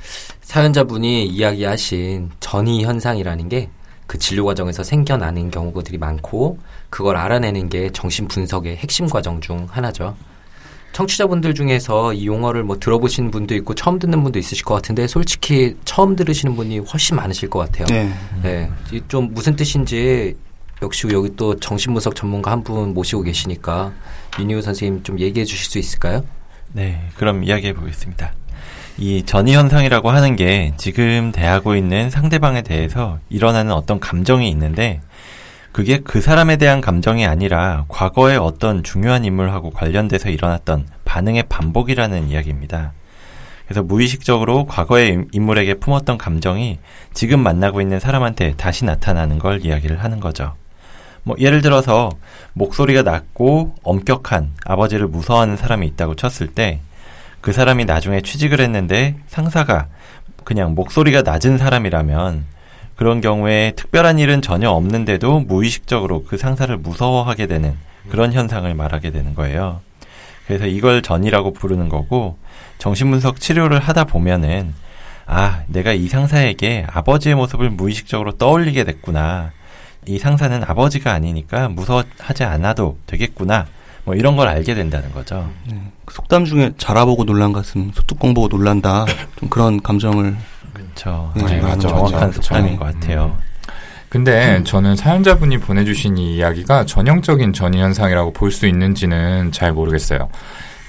사연자분이 0.40 1.26
이야기하신 1.26 2.30
전이 2.40 2.84
현상이라는 2.84 3.48
게 3.50 3.70
그 4.08 4.18
진료 4.18 4.44
과정에서 4.46 4.82
생겨나는 4.82 5.50
경우들이 5.52 5.98
많고 5.98 6.58
그걸 6.90 7.16
알아내는 7.16 7.68
게 7.68 7.90
정신 7.92 8.26
분석의 8.26 8.78
핵심 8.78 9.06
과정 9.06 9.40
중 9.40 9.68
하나죠. 9.70 10.16
청취자분들 10.92 11.54
중에서 11.54 12.14
이 12.14 12.26
용어를 12.26 12.64
뭐 12.64 12.78
들어보신 12.78 13.30
분도 13.30 13.54
있고 13.56 13.74
처음 13.74 13.98
듣는 13.98 14.22
분도 14.22 14.38
있으실 14.38 14.64
것 14.64 14.74
같은데 14.74 15.06
솔직히 15.06 15.76
처음 15.84 16.16
들으시는 16.16 16.56
분이 16.56 16.78
훨씬 16.80 17.16
많으실 17.16 17.50
것 17.50 17.58
같아요. 17.60 17.86
네. 17.86 18.10
네. 18.42 18.70
이좀 18.90 19.34
무슨 19.34 19.54
뜻인지 19.54 20.34
역시 20.80 21.06
여기 21.12 21.36
또 21.36 21.54
정신분석 21.54 22.14
전문가 22.16 22.50
한 22.50 22.62
분 22.64 22.94
모시고 22.94 23.22
계시니까 23.22 23.92
윤희우 24.40 24.62
선생님 24.62 25.02
좀 25.02 25.20
얘기해 25.20 25.44
주실 25.44 25.66
수 25.70 25.78
있을까요? 25.78 26.24
네, 26.72 27.06
그럼 27.16 27.44
이야기해 27.44 27.74
보겠습니다. 27.74 28.32
이 29.00 29.22
전이 29.24 29.54
현상이라고 29.54 30.10
하는 30.10 30.34
게 30.34 30.72
지금 30.76 31.30
대하고 31.30 31.76
있는 31.76 32.10
상대방에 32.10 32.62
대해서 32.62 33.20
일어나는 33.28 33.70
어떤 33.72 34.00
감정이 34.00 34.50
있는데 34.50 35.00
그게 35.70 36.00
그 36.00 36.20
사람에 36.20 36.56
대한 36.56 36.80
감정이 36.80 37.24
아니라 37.24 37.84
과거의 37.86 38.38
어떤 38.38 38.82
중요한 38.82 39.24
인물하고 39.24 39.70
관련돼서 39.70 40.30
일어났던 40.30 40.88
반응의 41.04 41.44
반복이라는 41.48 42.28
이야기입니다. 42.28 42.92
그래서 43.66 43.84
무의식적으로 43.84 44.66
과거의 44.66 45.26
인물에게 45.30 45.74
품었던 45.74 46.18
감정이 46.18 46.80
지금 47.14 47.40
만나고 47.40 47.80
있는 47.80 48.00
사람한테 48.00 48.54
다시 48.56 48.84
나타나는 48.84 49.38
걸 49.38 49.64
이야기를 49.64 50.02
하는 50.02 50.18
거죠. 50.18 50.54
뭐 51.22 51.36
예를 51.38 51.60
들어서 51.60 52.10
목소리가 52.54 53.02
낮고 53.02 53.76
엄격한 53.84 54.54
아버지를 54.64 55.06
무서워하는 55.06 55.56
사람이 55.56 55.86
있다고 55.86 56.16
쳤을 56.16 56.48
때 56.48 56.80
그 57.40 57.52
사람이 57.52 57.84
나중에 57.84 58.20
취직을 58.20 58.60
했는데 58.60 59.16
상사가 59.26 59.86
그냥 60.44 60.74
목소리가 60.74 61.22
낮은 61.22 61.58
사람이라면 61.58 62.44
그런 62.96 63.20
경우에 63.20 63.72
특별한 63.76 64.18
일은 64.18 64.42
전혀 64.42 64.70
없는데도 64.70 65.40
무의식적으로 65.40 66.24
그 66.24 66.36
상사를 66.36 66.76
무서워하게 66.76 67.46
되는 67.46 67.76
그런 68.10 68.32
현상을 68.32 68.72
말하게 68.74 69.10
되는 69.10 69.34
거예요. 69.34 69.80
그래서 70.46 70.66
이걸 70.66 71.02
전이라고 71.02 71.52
부르는 71.52 71.88
거고 71.88 72.38
정신분석 72.78 73.38
치료를 73.38 73.78
하다 73.78 74.04
보면은 74.04 74.74
아, 75.26 75.62
내가 75.66 75.92
이 75.92 76.08
상사에게 76.08 76.86
아버지의 76.90 77.34
모습을 77.34 77.68
무의식적으로 77.68 78.32
떠올리게 78.32 78.84
됐구나. 78.84 79.52
이 80.06 80.18
상사는 80.18 80.64
아버지가 80.64 81.12
아니니까 81.12 81.68
무서워하지 81.68 82.44
않아도 82.44 82.98
되겠구나. 83.06 83.66
뭐 84.08 84.14
이런 84.16 84.36
걸 84.36 84.48
알게 84.48 84.72
된다는 84.74 85.12
거죠. 85.12 85.50
네. 85.66 85.78
그 86.06 86.14
속담 86.14 86.46
중에 86.46 86.72
자라보고 86.78 87.24
놀란 87.26 87.52
가슴, 87.52 87.92
소뚜껑 87.92 88.32
보고 88.32 88.48
놀란다. 88.48 89.04
좀 89.38 89.50
그런 89.50 89.82
감정을 89.82 90.34
그렇죠. 90.72 91.30
네, 91.36 91.44
네, 91.44 91.60
맞아, 91.60 91.88
정확한 91.88 92.20
맞아. 92.28 92.32
속담인 92.40 92.72
음. 92.72 92.76
것 92.78 92.84
같아요. 92.86 93.36
근데 94.08 94.62
저는 94.64 94.96
사연자분이 94.96 95.58
보내주신 95.58 96.16
이 96.16 96.36
이야기가 96.36 96.86
전형적인 96.86 97.52
전이 97.52 97.78
현상이라고 97.82 98.32
볼 98.32 98.50
수 98.50 98.66
있는지는 98.66 99.52
잘 99.52 99.74
모르겠어요. 99.74 100.30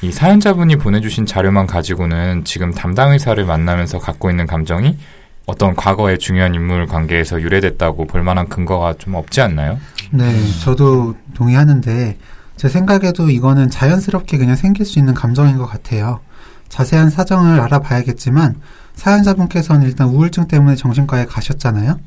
이 0.02 0.14
사연자분이 0.14 0.78
보내주신 0.78 1.26
자료만 1.26 1.68
가지고는 1.68 2.46
지금 2.46 2.72
담당 2.74 3.12
의사를 3.12 3.44
만나면서 3.44 4.00
갖고 4.00 4.30
있는 4.30 4.48
감정이 4.48 4.98
어떤 5.46 5.76
과거의 5.76 6.20
중요한 6.20 6.56
인물 6.56 6.88
관계에서 6.88 7.42
유래됐다고 7.42 8.08
볼 8.08 8.24
만한 8.24 8.48
근거가 8.48 8.94
좀 8.98 9.16
없지 9.16 9.42
않나요? 9.42 9.78
네, 10.12 10.34
저도 10.64 11.16
동의하는데 11.34 12.18
제 12.60 12.68
생각에도 12.68 13.30
이거는 13.30 13.70
자연스럽게 13.70 14.38
그냥 14.38 14.58
생길 14.58 14.86
수 14.86 15.00
있는 15.00 15.14
감정인 15.14 15.58
것 15.58 15.66
같아요. 15.66 16.20
자세한 16.68 17.10
사정을 17.10 17.58
알아봐야겠지만 17.62 18.56
사연자분께서는 18.96 19.88
일단 19.88 20.10
우울증 20.10 20.50
때문에 20.50 20.76
정신과에 20.76 21.24
가셨잖아요. 21.26 21.98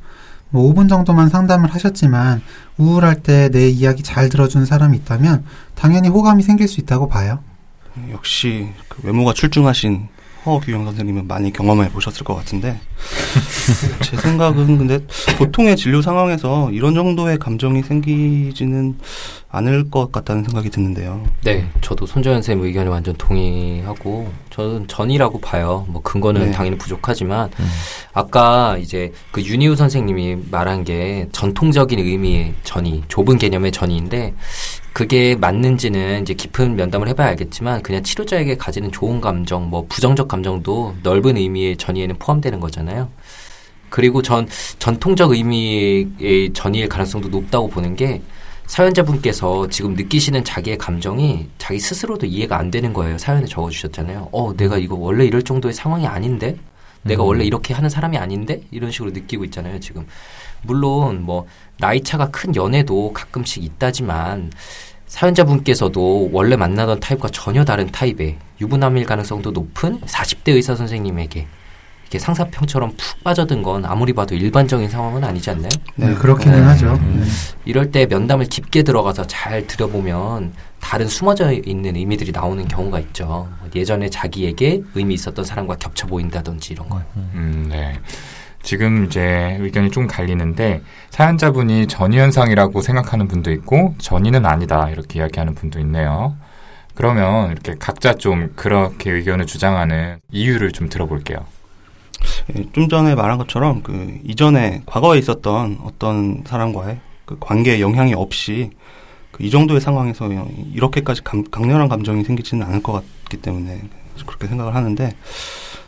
뭐 0.50 0.70
5분 0.70 0.90
정도만 0.90 1.30
상담을 1.30 1.72
하셨지만 1.72 2.42
우울할 2.76 3.22
때 3.22 3.48
내 3.48 3.70
이야기 3.70 4.02
잘 4.02 4.28
들어주는 4.28 4.66
사람이 4.66 4.98
있다면 4.98 5.42
당연히 5.74 6.08
호감이 6.08 6.42
생길 6.42 6.68
수 6.68 6.80
있다고 6.80 7.08
봐요. 7.08 7.38
역시 8.10 8.68
그 8.90 9.00
외모가 9.04 9.32
출중하신 9.32 10.08
허규영 10.44 10.84
선생님은 10.84 11.28
많이 11.28 11.52
경험해 11.52 11.90
보셨을 11.90 12.24
것 12.24 12.34
같은데 12.34 12.78
제 14.02 14.16
생각은 14.16 14.78
근데 14.78 14.98
보통의 15.38 15.76
진료 15.76 16.02
상황에서 16.02 16.70
이런 16.72 16.94
정도의 16.94 17.38
감정이 17.38 17.82
생기지는 17.82 18.98
않을 19.50 19.90
것 19.90 20.10
같다는 20.10 20.44
생각이 20.44 20.70
드는데요. 20.70 21.22
네, 21.42 21.68
저도 21.82 22.06
손정현 22.06 22.40
쌤 22.42 22.62
의견에 22.62 22.88
완전 22.88 23.14
동의하고 23.16 24.32
저는 24.50 24.88
전이라고 24.88 25.40
봐요. 25.40 25.84
뭐 25.88 26.00
근거는 26.02 26.46
네. 26.46 26.50
당연히 26.52 26.78
부족하지만 26.78 27.50
아까 28.14 28.78
이제 28.78 29.12
그 29.30 29.42
윤희우 29.42 29.76
선생님이 29.76 30.38
말한 30.50 30.84
게 30.84 31.28
전통적인 31.32 31.98
의미의 31.98 32.54
전이 32.64 33.04
좁은 33.08 33.38
개념의 33.38 33.72
전이인데 33.72 34.34
그게 34.92 35.34
맞는지는 35.36 36.22
이제 36.22 36.34
깊은 36.34 36.76
면담을 36.76 37.08
해봐야 37.08 37.28
알겠지만 37.28 37.82
그냥 37.82 38.02
치료자에게 38.02 38.56
가지는 38.56 38.92
좋은 38.92 39.20
감정, 39.20 39.70
뭐 39.70 39.86
부정적 39.88 40.28
감정도 40.28 40.94
넓은 41.02 41.36
의미의 41.36 41.76
전이에는 41.78 42.16
포함되는 42.18 42.60
거잖아요. 42.60 43.08
그리고 43.88 44.22
전 44.22 44.48
전통적 44.78 45.32
의미의 45.32 46.52
전이일 46.54 46.88
가능성도 46.88 47.28
높다고 47.28 47.68
보는 47.68 47.96
게 47.96 48.22
사연자분께서 48.66 49.68
지금 49.68 49.94
느끼시는 49.94 50.44
자기의 50.44 50.78
감정이 50.78 51.48
자기 51.58 51.78
스스로도 51.78 52.26
이해가 52.26 52.58
안 52.58 52.70
되는 52.70 52.92
거예요. 52.92 53.18
사연에 53.18 53.46
적어주셨잖아요. 53.46 54.30
어, 54.32 54.56
내가 54.56 54.78
이거 54.78 54.94
원래 54.94 55.26
이럴 55.26 55.42
정도의 55.42 55.74
상황이 55.74 56.06
아닌데? 56.06 56.56
내가 57.02 57.22
원래 57.22 57.44
이렇게 57.44 57.74
하는 57.74 57.90
사람이 57.90 58.16
아닌데? 58.16 58.62
이런 58.70 58.90
식으로 58.90 59.10
느끼고 59.10 59.44
있잖아요, 59.46 59.80
지금. 59.80 60.06
물론, 60.62 61.22
뭐, 61.22 61.46
나이 61.78 62.02
차가 62.02 62.30
큰 62.30 62.54
연애도 62.54 63.12
가끔씩 63.12 63.64
있다지만, 63.64 64.52
사연자분께서도 65.12 66.30
원래 66.32 66.56
만나던 66.56 67.00
타입과 67.00 67.28
전혀 67.28 67.64
다른 67.64 67.90
타입의 67.90 68.38
유부남일 68.60 69.04
가능성도 69.04 69.50
높은 69.50 70.00
40대 70.00 70.52
의사 70.54 70.74
선생님에게 70.74 71.46
이렇게 72.02 72.18
상사평처럼 72.18 72.94
푹 72.96 73.24
빠져든 73.24 73.62
건 73.62 73.84
아무리 73.84 74.14
봐도 74.14 74.34
일반적인 74.34 74.88
상황은 74.88 75.22
아니지 75.22 75.50
않나요? 75.50 75.68
네, 75.96 76.14
그렇기는 76.14 76.58
네. 76.58 76.64
하죠. 76.64 76.94
네. 76.94 77.24
이럴 77.66 77.90
때 77.90 78.06
면담을 78.06 78.46
깊게 78.46 78.84
들어가서 78.84 79.26
잘 79.26 79.66
들어보면 79.66 80.52
다른 80.82 81.06
숨어져 81.06 81.52
있는 81.52 81.96
의미들이 81.96 82.32
나오는 82.32 82.66
경우가 82.66 82.98
있죠. 82.98 83.48
예전에 83.74 84.10
자기에게 84.10 84.82
의미 84.94 85.14
있었던 85.14 85.44
사람과 85.44 85.76
겹쳐 85.76 86.06
보인다든지 86.06 86.74
이런 86.74 86.88
거요. 86.88 87.02
음, 87.16 87.68
네. 87.70 87.98
지금 88.62 89.06
이제 89.06 89.56
의견이 89.60 89.90
좀 89.90 90.06
갈리는데 90.06 90.82
사연자분이 91.10 91.86
전이 91.86 92.18
현상이라고 92.18 92.82
생각하는 92.82 93.28
분도 93.28 93.50
있고 93.52 93.94
전이는 93.98 94.44
아니다 94.44 94.90
이렇게 94.90 95.20
이야기하는 95.20 95.54
분도 95.54 95.78
있네요. 95.80 96.36
그러면 96.94 97.52
이렇게 97.52 97.74
각자 97.78 98.14
좀 98.14 98.52
그렇게 98.54 99.10
의견을 99.10 99.46
주장하는 99.46 100.18
이유를 100.30 100.72
좀 100.72 100.88
들어볼게요. 100.88 101.38
예, 102.54 102.64
좀 102.72 102.88
전에 102.88 103.14
말한 103.14 103.38
것처럼 103.38 103.82
그 103.82 104.18
이전에 104.24 104.82
과거에 104.84 105.18
있었던 105.18 105.78
어떤 105.84 106.42
사람과의 106.46 106.98
그 107.24 107.36
관계에 107.40 107.80
영향이 107.80 108.14
없이 108.14 108.70
그 108.72 108.82
이 109.40 109.50
정도의 109.50 109.80
상황에서 109.80 110.28
이렇게까지 110.74 111.22
감- 111.24 111.44
강렬한 111.50 111.88
감정이 111.88 112.24
생기지는 112.24 112.66
않을 112.66 112.82
것 112.82 112.92
같기 112.92 113.38
때문에 113.38 113.82
그렇게 114.26 114.46
생각을 114.46 114.74
하는데 114.74 115.14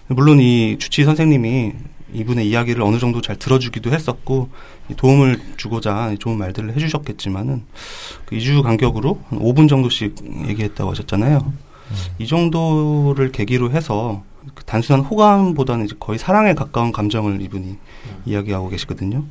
물론 0.09 0.41
이 0.41 0.77
주치 0.79 1.05
선생님이 1.05 1.73
이분의 2.15 2.49
이야기를 2.49 2.83
어느 2.83 2.99
정도 2.99 3.21
잘 3.21 3.37
들어주기도 3.37 3.91
했었고 3.93 4.49
이 4.89 4.95
도움을 4.95 5.41
주고자 5.57 6.15
좋은 6.19 6.39
말들을 6.39 6.75
해주셨겠지만은 6.77 7.63
그 8.25 8.37
2주 8.37 8.63
간격으로 8.63 9.21
한 9.31 9.39
5분 9.41 9.69
정도씩 9.69 10.15
얘기했다고 10.49 10.91
하셨잖아요. 10.93 11.53
이 12.19 12.27
정도를 12.27 13.31
계기로 13.33 13.73
해서 13.73 14.23
그 14.25 14.34
단순한 14.67 15.05
호감보다는 15.05 15.87
이제 15.87 15.95
거의 15.99 16.19
사랑에 16.19 16.55
가까운 16.55 16.93
감정을 16.93 17.41
이분이 17.41 17.79
이야기하고 18.27 18.69
계시거든요. 18.69 19.25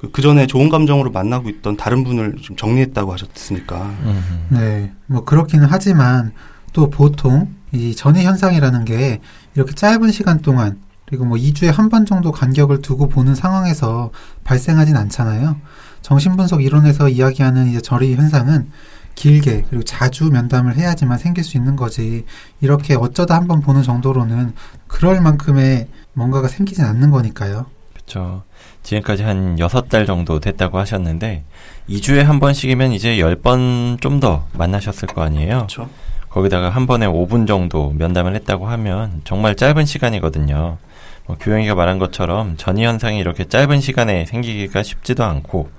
그, 0.00 0.10
그 0.10 0.22
전에 0.22 0.46
좋은 0.46 0.68
감정으로 0.68 1.10
만나고 1.10 1.48
있던 1.48 1.76
다른 1.76 2.04
분을 2.04 2.36
좀 2.40 2.56
정리했다고 2.56 3.12
하셨으니까. 3.12 3.82
음. 4.04 4.46
네, 4.50 4.92
뭐 5.06 5.24
그렇기는 5.24 5.66
하지만 5.68 6.32
또 6.72 6.90
보통 6.90 7.54
이 7.72 7.94
전이 7.94 8.24
현상이라는 8.24 8.84
게 8.84 9.20
이렇게 9.54 9.74
짧은 9.74 10.10
시간 10.12 10.40
동안 10.40 10.78
그리고 11.06 11.24
뭐 11.24 11.36
2주에 11.38 11.72
한 11.72 11.88
번 11.88 12.04
정도 12.06 12.32
간격을 12.32 12.82
두고 12.82 13.08
보는 13.08 13.34
상황에서 13.34 14.10
발생하진 14.44 14.96
않잖아요. 14.96 15.56
정신분석 16.02 16.62
이론에서 16.62 17.08
이야기하는 17.08 17.68
이제 17.68 17.80
전이 17.80 18.14
현상은 18.14 18.70
길게 19.18 19.64
그리고 19.68 19.82
자주 19.82 20.30
면담을 20.30 20.76
해야지만 20.76 21.18
생길 21.18 21.42
수 21.42 21.56
있는 21.56 21.74
거지. 21.74 22.24
이렇게 22.60 22.94
어쩌다 22.94 23.34
한 23.34 23.48
번 23.48 23.60
보는 23.60 23.82
정도로는 23.82 24.52
그럴 24.86 25.20
만큼의 25.20 25.88
뭔가가 26.12 26.46
생기진 26.46 26.84
않는 26.84 27.10
거니까요. 27.10 27.66
그렇죠. 27.92 28.42
지금까지 28.84 29.24
한 29.24 29.56
6달 29.56 30.06
정도 30.06 30.38
됐다고 30.38 30.78
하셨는데 30.78 31.42
2주에 31.88 32.22
한 32.22 32.38
번씩이면 32.38 32.92
이제 32.92 33.16
10번 33.16 34.00
좀 34.00 34.20
더 34.20 34.46
만나셨을 34.52 35.08
거 35.08 35.22
아니에요. 35.22 35.56
그렇죠. 35.58 35.88
거기다가 36.30 36.70
한 36.70 36.86
번에 36.86 37.06
5분 37.06 37.46
정도 37.48 37.90
면담을 37.96 38.34
했다고 38.36 38.68
하면 38.68 39.22
정말 39.24 39.56
짧은 39.56 39.84
시간이거든요. 39.86 40.78
뭐 41.26 41.36
교영이가 41.40 41.74
말한 41.74 41.98
것처럼 41.98 42.56
전이 42.56 42.84
현상이 42.84 43.18
이렇게 43.18 43.44
짧은 43.44 43.80
시간에 43.80 44.26
생기기가 44.26 44.82
쉽지도 44.82 45.24
않고 45.24 45.70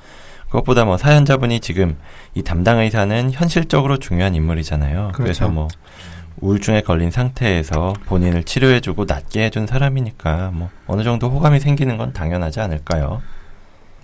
그것보다 0.49 0.85
뭐 0.85 0.97
사연자분이 0.97 1.59
지금 1.59 1.97
이 2.33 2.41
담당 2.43 2.79
의사는 2.79 3.31
현실적으로 3.31 3.97
중요한 3.97 4.35
인물이잖아요. 4.35 5.11
그래서 5.13 5.45
그렇죠. 5.45 5.49
뭐 5.53 5.67
우울증에 6.41 6.81
걸린 6.81 7.11
상태에서 7.11 7.93
본인을 8.05 8.43
치료해주고 8.43 9.05
낫게 9.05 9.43
해준 9.43 9.67
사람이니까 9.67 10.51
뭐 10.53 10.69
어느 10.87 11.03
정도 11.03 11.29
호감이 11.29 11.59
생기는 11.59 11.97
건 11.97 12.13
당연하지 12.13 12.61
않을까요? 12.61 13.21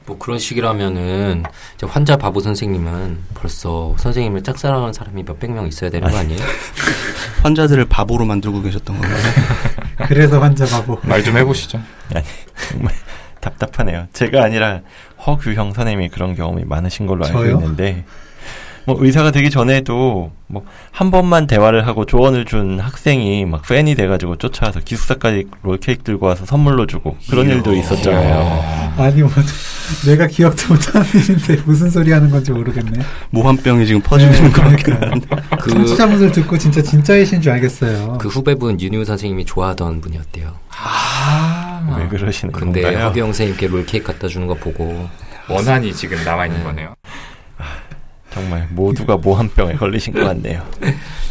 뭐 0.05 0.19
그런 0.19 0.38
식이라면은 0.38 1.43
이제 1.75 1.88
환자 1.88 2.15
바보 2.17 2.39
선생님은 2.39 3.19
벌써 3.34 3.95
선생님을 3.97 4.43
짝사랑하는 4.43 4.93
사람이 4.93 5.23
몇백 5.23 5.51
명 5.51 5.65
있어야 5.65 5.89
되는 5.89 6.08
거 6.12 6.15
아니에요? 6.17 6.39
환자들을 7.41 7.86
바보로 7.86 8.25
만들고 8.25 8.62
계셨던 8.62 8.99
건가요? 8.99 9.23
그래서 10.08 10.39
환자 10.39 10.65
바보. 10.67 10.99
말 11.03 11.23
좀 11.23 11.38
해보시죠. 11.38 11.79
정말 12.69 12.93
답답하네요. 13.39 14.08
제가 14.13 14.43
아니라 14.43 14.81
허규형 15.26 15.74
선생님이 15.74 16.10
그런 16.10 16.36
경험이 16.36 16.66
많으신 16.66 17.08
걸로 17.08 17.26
알고 17.26 17.40
저요? 17.40 17.52
있는데 17.56 18.04
뭐 18.86 18.98
의사가 19.00 19.32
되기 19.32 19.50
전에도 19.50 20.32
뭐 20.48 20.63
한 20.95 21.12
번만 21.12 21.45
대화를 21.45 21.86
하고 21.88 22.06
조언을 22.06 22.45
준 22.45 22.80
학생이 22.80 23.45
막 23.45 23.63
팬이 23.63 23.95
돼가지고 23.95 24.38
쫓아와서 24.38 24.80
기숙사까지 24.80 25.43
롤케이크 25.62 26.04
들고 26.04 26.26
와서 26.26 26.45
선물로 26.45 26.88
주고 26.88 27.17
그런 27.30 27.50
일도 27.50 27.74
있었잖아요. 27.74 28.93
아니 28.98 29.21
뭐 29.21 29.30
내가 30.06 30.26
기억도 30.26 30.74
못하는 30.74 31.06
일인데 31.13 31.58
무슨 31.65 31.89
소리 31.89 32.13
하는 32.13 32.30
건지 32.30 32.54
모르겠네. 32.54 33.02
모한병이 33.32 33.86
지금 33.86 34.02
것 34.02 34.62
같긴 34.62 34.93
한데. 34.93 35.28
그, 35.60 35.69
청취자분들 35.71 36.32
듣고 36.32 36.58
진짜 36.58 36.82
진짜이신 36.82 37.41
줄 37.41 37.52
알겠어요. 37.52 38.17
그 38.17 38.30
후배분 38.30 38.80
윤희우 38.80 39.04
선생님이 39.04 39.43
좋아하던 39.43 40.00
분이었대요. 40.00 40.48
아, 40.78 41.84
아, 41.89 41.98
왜 42.00 42.08
그러시는 42.08 42.54
근데 42.54 42.84
건가요? 42.84 43.08
허비영 43.08 43.28
선생님께 43.34 43.67
롤케이크 43.67 44.13
갖다 44.13 44.30
주는 44.30 44.48
거 44.48 44.54
보고 44.54 45.10
원한이 45.50 45.93
지금 45.93 46.24
남아 46.24 46.45
있는 46.45 46.63
거네요. 46.63 46.95
정말 48.36 48.67
모두가 48.71 49.15
모한병에 49.24 49.76
걸리신 49.76 50.13
것 50.13 50.26
같네요. 50.26 50.62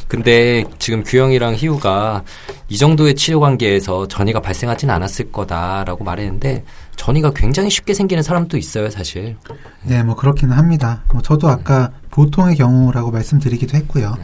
근데 0.09 0.65
지금 0.79 1.03
규영이랑 1.03 1.55
희우가 1.55 2.25
이 2.69 2.79
정도의 2.79 3.15
치료 3.15 3.41
관계에서 3.41 4.09
전이가 4.09 4.41
발생하진 4.41 4.89
않았을 4.89 5.31
거다라고 5.31 6.03
말했는데 6.03 6.65
전이가 6.97 7.33
굉장히 7.35 7.69
쉽게 7.69 7.93
생기는 7.93 8.23
사람도 8.23 8.57
있어요, 8.57 8.89
사실. 8.89 9.37
네, 9.83 10.03
뭐 10.03 10.17
그렇기는 10.17 10.57
합니다. 10.57 11.05
뭐 11.13 11.21
저도 11.21 11.49
아까 11.49 11.91
보통의 12.11 12.57
경우라고 12.57 13.11
말씀드리기도 13.11 13.77
했고요. 13.77 14.17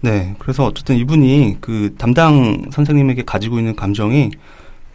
네, 0.00 0.34
그래서 0.38 0.64
어쨌든 0.64 0.96
이분이 0.96 1.58
그 1.60 1.94
담당 1.96 2.70
선생님에게 2.72 3.22
가지고 3.24 3.58
있는 3.58 3.76
감정이 3.76 4.30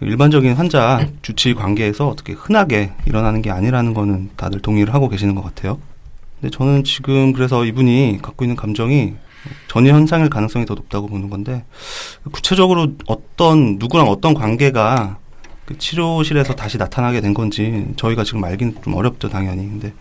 일반적인 0.01 0.53
환자 0.53 1.07
주치 1.21 1.53
관계에서 1.53 2.09
어떻게 2.09 2.33
흔하게 2.33 2.91
일어나는 3.05 3.41
게 3.41 3.51
아니라는 3.51 3.93
거는 3.93 4.31
다들 4.35 4.61
동의를 4.61 4.93
하고 4.93 5.07
계시는 5.07 5.35
것 5.35 5.43
같아요. 5.43 5.79
근데 6.39 6.55
저는 6.55 6.83
지금 6.83 7.33
그래서 7.33 7.65
이분이 7.65 8.19
갖고 8.21 8.45
있는 8.45 8.55
감정이 8.55 9.13
전이 9.67 9.89
현상일 9.89 10.29
가능성이 10.29 10.65
더 10.65 10.73
높다고 10.73 11.07
보는 11.07 11.29
건데 11.29 11.65
구체적으로 12.31 12.93
어떤 13.07 13.77
누구랑 13.77 14.07
어떤 14.07 14.33
관계가 14.33 15.19
그 15.65 15.77
치료실에서 15.77 16.55
다시 16.55 16.77
나타나게 16.77 17.21
된 17.21 17.33
건지 17.33 17.87
저희가 17.95 18.23
지금 18.23 18.43
알기는 18.43 18.75
좀 18.83 18.93
어렵죠 18.93 19.29
당연히 19.29 19.67
근데 19.67 19.93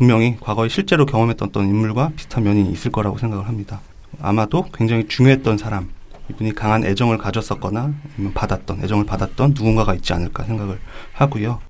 분명히 0.00 0.38
과거에 0.40 0.70
실제로 0.70 1.04
경험했던 1.04 1.50
어떤 1.50 1.66
인물과 1.66 2.12
비슷한 2.16 2.42
면이 2.44 2.72
있을 2.72 2.90
거라고 2.90 3.18
생각을 3.18 3.46
합니다. 3.46 3.82
아마도 4.22 4.64
굉장히 4.72 5.06
중요했던 5.06 5.58
사람, 5.58 5.90
이분이 6.30 6.54
강한 6.54 6.86
애정을 6.86 7.18
가졌었거나 7.18 7.92
받았던 8.32 8.82
애정을 8.82 9.04
받았던 9.04 9.50
누군가가 9.54 9.94
있지 9.94 10.14
않을까 10.14 10.44
생각을 10.44 10.80
하고요. 11.12 11.60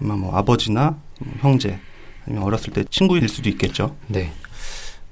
아마 0.00 0.14
뭐 0.14 0.36
아버지나 0.36 0.96
뭐 1.18 1.34
형제 1.40 1.80
아니면 2.26 2.44
어렸을 2.44 2.72
때 2.72 2.84
친구일 2.90 3.28
수도 3.28 3.48
있겠죠. 3.48 3.96
네. 4.06 4.32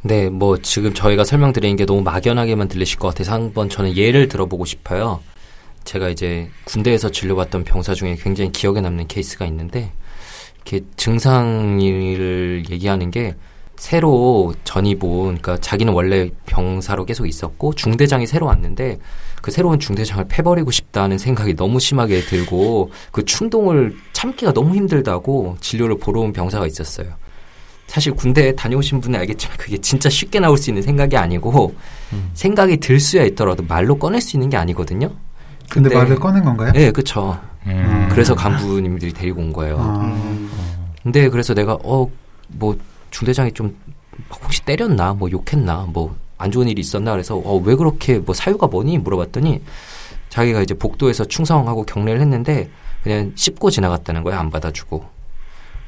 네, 0.02 0.30
뭐 0.30 0.58
지금 0.58 0.94
저희가 0.94 1.24
설명드리는 1.24 1.76
게 1.76 1.86
너무 1.86 2.02
막연하게만 2.02 2.68
들리실 2.68 2.98
것 2.98 3.08
같아서 3.08 3.32
한번 3.32 3.68
저는 3.68 3.96
예를 3.96 4.28
들어보고 4.28 4.64
싶어요. 4.64 5.20
제가 5.84 6.08
이제 6.08 6.50
군대에서 6.64 7.10
진료받던 7.10 7.64
병사 7.64 7.94
중에 7.94 8.16
굉장히 8.20 8.50
기억에 8.50 8.80
남는 8.80 9.08
케이스가 9.08 9.46
있는데 9.46 9.92
이렇게 10.56 10.84
증상을 10.96 12.64
얘기하는 12.70 13.10
게 13.10 13.34
새로 13.76 14.54
전입 14.62 15.02
온 15.02 15.38
그러니까 15.38 15.56
자기는 15.56 15.92
원래 15.92 16.30
병사로 16.46 17.04
계속 17.04 17.26
있었고 17.26 17.74
중대장이 17.74 18.26
새로 18.26 18.46
왔는데 18.46 18.98
그 19.40 19.50
새로운 19.50 19.80
중대장을 19.80 20.24
패버리고 20.28 20.70
싶다는 20.70 21.18
생각이 21.18 21.56
너무 21.56 21.80
심하게 21.80 22.20
들고 22.20 22.92
그 23.10 23.24
충동을 23.24 23.96
참기가 24.22 24.52
너무 24.52 24.76
힘들다고 24.76 25.56
진료를 25.60 25.98
보러 25.98 26.20
온 26.20 26.32
병사가 26.32 26.68
있었어요. 26.68 27.08
사실 27.88 28.12
군대에 28.14 28.54
다녀오신 28.54 29.00
분은 29.00 29.18
알겠지만 29.18 29.56
그게 29.56 29.76
진짜 29.78 30.08
쉽게 30.08 30.38
나올 30.38 30.56
수 30.56 30.70
있는 30.70 30.80
생각이 30.80 31.16
아니고 31.16 31.74
생각이 32.34 32.76
들 32.76 33.00
수야 33.00 33.24
있더라도 33.24 33.64
말로 33.66 33.98
꺼낼 33.98 34.20
수 34.20 34.36
있는 34.36 34.48
게 34.48 34.56
아니거든요. 34.56 35.08
근데 35.68 35.88
근데- 35.88 35.96
말을 35.96 36.20
꺼낸 36.20 36.44
건가요? 36.44 36.70
네, 36.72 36.92
그쵸. 36.92 37.36
음. 37.66 38.08
그래서 38.12 38.36
간부님들이 38.36 39.12
데리고 39.12 39.40
온 39.40 39.52
거예요. 39.52 39.76
아, 39.80 40.16
근데 41.02 41.28
그래서 41.28 41.52
내가 41.54 41.76
어 41.82 42.08
뭐 42.54 42.76
중대장이 43.10 43.52
좀 43.52 43.74
혹시 44.44 44.62
때렸나 44.64 45.14
뭐 45.14 45.28
욕했나 45.30 45.86
뭐 45.88 46.14
안 46.38 46.50
좋은 46.50 46.68
일이 46.68 46.80
있었나 46.80 47.10
그래서 47.12 47.36
어 47.36 47.56
왜 47.64 47.74
그렇게 47.74 48.18
뭐 48.18 48.34
사유가 48.34 48.66
뭐니 48.68 48.98
물어봤더니 48.98 49.62
자기가 50.28 50.60
이제 50.62 50.74
복도에서 50.74 51.24
충성하고 51.24 51.84
경례를 51.84 52.20
했는데 52.20 52.68
그냥 53.02 53.32
씹고 53.34 53.70
지나갔다는 53.70 54.22
거야 54.22 54.38
안 54.38 54.50
받아주고 54.50 55.04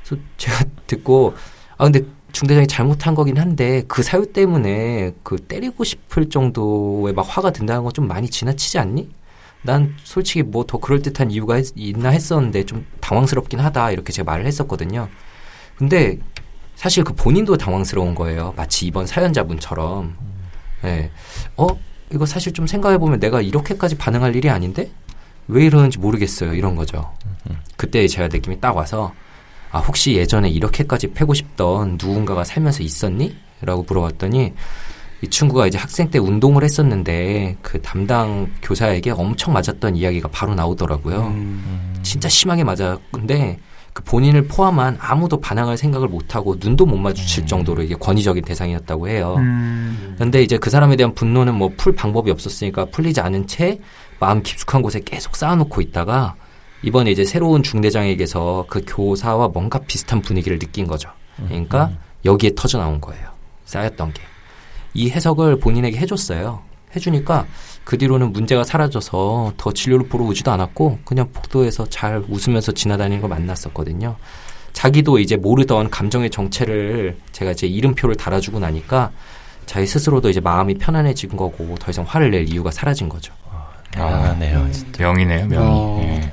그래서 0.05 0.23
제가 0.37 0.65
듣고 0.87 1.35
아 1.79 1.85
근데 1.85 2.03
중대장이 2.33 2.67
잘못한 2.67 3.15
거긴 3.15 3.39
한데 3.39 3.85
그 3.87 4.03
사유 4.03 4.33
때문에 4.33 5.13
그 5.23 5.37
때리고 5.37 5.85
싶을 5.85 6.29
정도의 6.29 7.15
막 7.15 7.23
화가 7.29 7.51
든다는 7.53 7.85
건 7.85 7.93
좀 7.93 8.09
많이 8.09 8.29
지나치지 8.29 8.79
않니? 8.79 9.09
난 9.63 9.95
솔직히 10.03 10.43
뭐 10.43 10.65
더 10.67 10.79
그럴 10.79 11.01
듯한 11.01 11.31
이유가 11.31 11.55
했- 11.55 11.73
있나 11.77 12.11
했었는데 12.11 12.65
좀 12.67 12.85
당황스럽긴 13.01 13.61
하다 13.61 13.93
이렇게 13.93 14.13
제가 14.13 14.31
말을 14.31 14.47
했었거든요. 14.47 15.09
근데 15.77 16.19
사실 16.75 17.05
그 17.05 17.15
본인도 17.15 17.57
당황스러운 17.57 18.15
거예요. 18.17 18.53
마치 18.57 18.87
이번 18.87 19.07
사연자분처럼. 19.07 20.17
예. 20.85 21.11
어? 21.57 21.67
이거 22.13 22.27
사실 22.27 22.53
좀 22.53 22.67
생각해보면 22.67 23.21
내가 23.21 23.41
이렇게까지 23.41 23.97
반응할 23.97 24.35
일이 24.37 24.51
아닌데? 24.51 24.91
왜 25.49 25.65
이러는지 25.67 25.99
모르겠어요. 25.99 26.55
이런 26.55 26.75
거죠. 26.77 27.11
그때 27.77 28.07
제가 28.07 28.29
느낌이 28.29 28.61
딱 28.61 28.77
와서, 28.77 29.13
아, 29.71 29.79
혹시 29.81 30.15
예전에 30.15 30.49
이렇게까지 30.49 31.09
패고 31.13 31.35
싶던 31.35 31.99
누군가가 32.01 32.45
살면서 32.45 32.83
있었니? 32.83 33.37
라고 33.61 33.85
물어봤더니, 33.87 34.53
이 35.23 35.29
친구가 35.29 35.67
이제 35.67 35.79
학생 35.79 36.11
때 36.11 36.19
운동을 36.19 36.63
했었는데, 36.65 37.57
그 37.63 37.81
담당 37.83 38.51
교사에게 38.63 39.11
엄청 39.11 39.53
맞았던 39.53 39.97
이야기가 39.97 40.29
바로 40.29 40.55
나오더라고요. 40.55 41.27
음, 41.29 41.95
진짜 42.03 42.29
심하게 42.29 42.63
맞아. 42.65 42.99
근데 43.11 43.59
그 43.93 44.03
본인을 44.03 44.49
포함한 44.49 44.99
아무도 45.01 45.41
반항할 45.41 45.77
생각을 45.79 46.09
못하고 46.09 46.57
눈도 46.59 46.85
못 46.85 46.97
마주칠 46.97 47.47
정도로 47.47 47.83
이게 47.85 47.95
권위적인 47.95 48.45
대상이었다고 48.45 49.09
해요. 49.09 49.37
음, 49.39 50.17
근데 50.19 50.43
이제 50.43 50.59
그 50.59 50.69
사람에 50.69 50.97
대한 50.97 51.15
분노는 51.15 51.55
뭐 51.55 51.71
풀 51.77 51.95
방법이 51.95 52.31
없었으니까 52.33 52.87
풀리지 52.87 53.21
않은 53.21 53.47
채 53.47 53.79
마음 54.21 54.43
깊숙한 54.43 54.83
곳에 54.83 55.01
계속 55.05 55.37
쌓아놓고 55.37 55.81
있다가 55.81 56.35
이번에 56.83 57.11
이제 57.11 57.25
새로운 57.25 57.63
중대장에게서 57.63 58.67
그 58.69 58.83
교사와 58.87 59.49
뭔가 59.49 59.79
비슷한 59.81 60.21
분위기를 60.21 60.59
느낀 60.59 60.87
거죠. 60.87 61.11
그러니까 61.49 61.91
여기에 62.25 62.53
터져 62.55 62.79
나온 62.79 63.01
거예요. 63.01 63.31
쌓였던 63.65 64.13
게. 64.13 64.23
이 64.93 65.11
해석을 65.11 65.59
본인에게 65.61 65.97
해줬어요. 65.99 66.63
해주니까 66.95 67.47
그 67.85 67.99
뒤로는 67.99 68.33
문제가 68.33 68.65
사라져서 68.65 69.55
더 69.57 69.73
진료를 69.73 70.09
보러 70.09 70.25
오지도 70.25 70.53
않았고 70.53 71.01
그냥 71.05 71.29
복도에서 71.33 71.89
잘 71.89 72.23
웃으면서 72.29 72.73
지나다니는 72.73 73.21
걸 73.21 73.31
만났었거든요. 73.31 74.17
자기도 74.73 75.19
이제 75.19 75.37
모르던 75.37 75.91
감정의 75.91 76.31
정체를 76.31 77.17
제가 77.33 77.53
이제 77.53 77.67
이름표를 77.67 78.17
달아주고 78.17 78.59
나니까 78.59 79.11
자기 79.67 79.87
스스로도 79.87 80.29
이제 80.31 80.41
마음이 80.41 80.75
편안해진 80.75 81.37
거고 81.37 81.75
더 81.79 81.91
이상 81.91 82.05
화를 82.07 82.31
낼 82.31 82.49
이유가 82.49 82.71
사라진 82.71 83.09
거죠. 83.09 83.33
대단하네요. 83.95 84.71
진짜. 84.73 85.03
명이네요, 85.05 85.47
명이. 85.47 85.67
어. 85.67 86.01
예. 86.03 86.31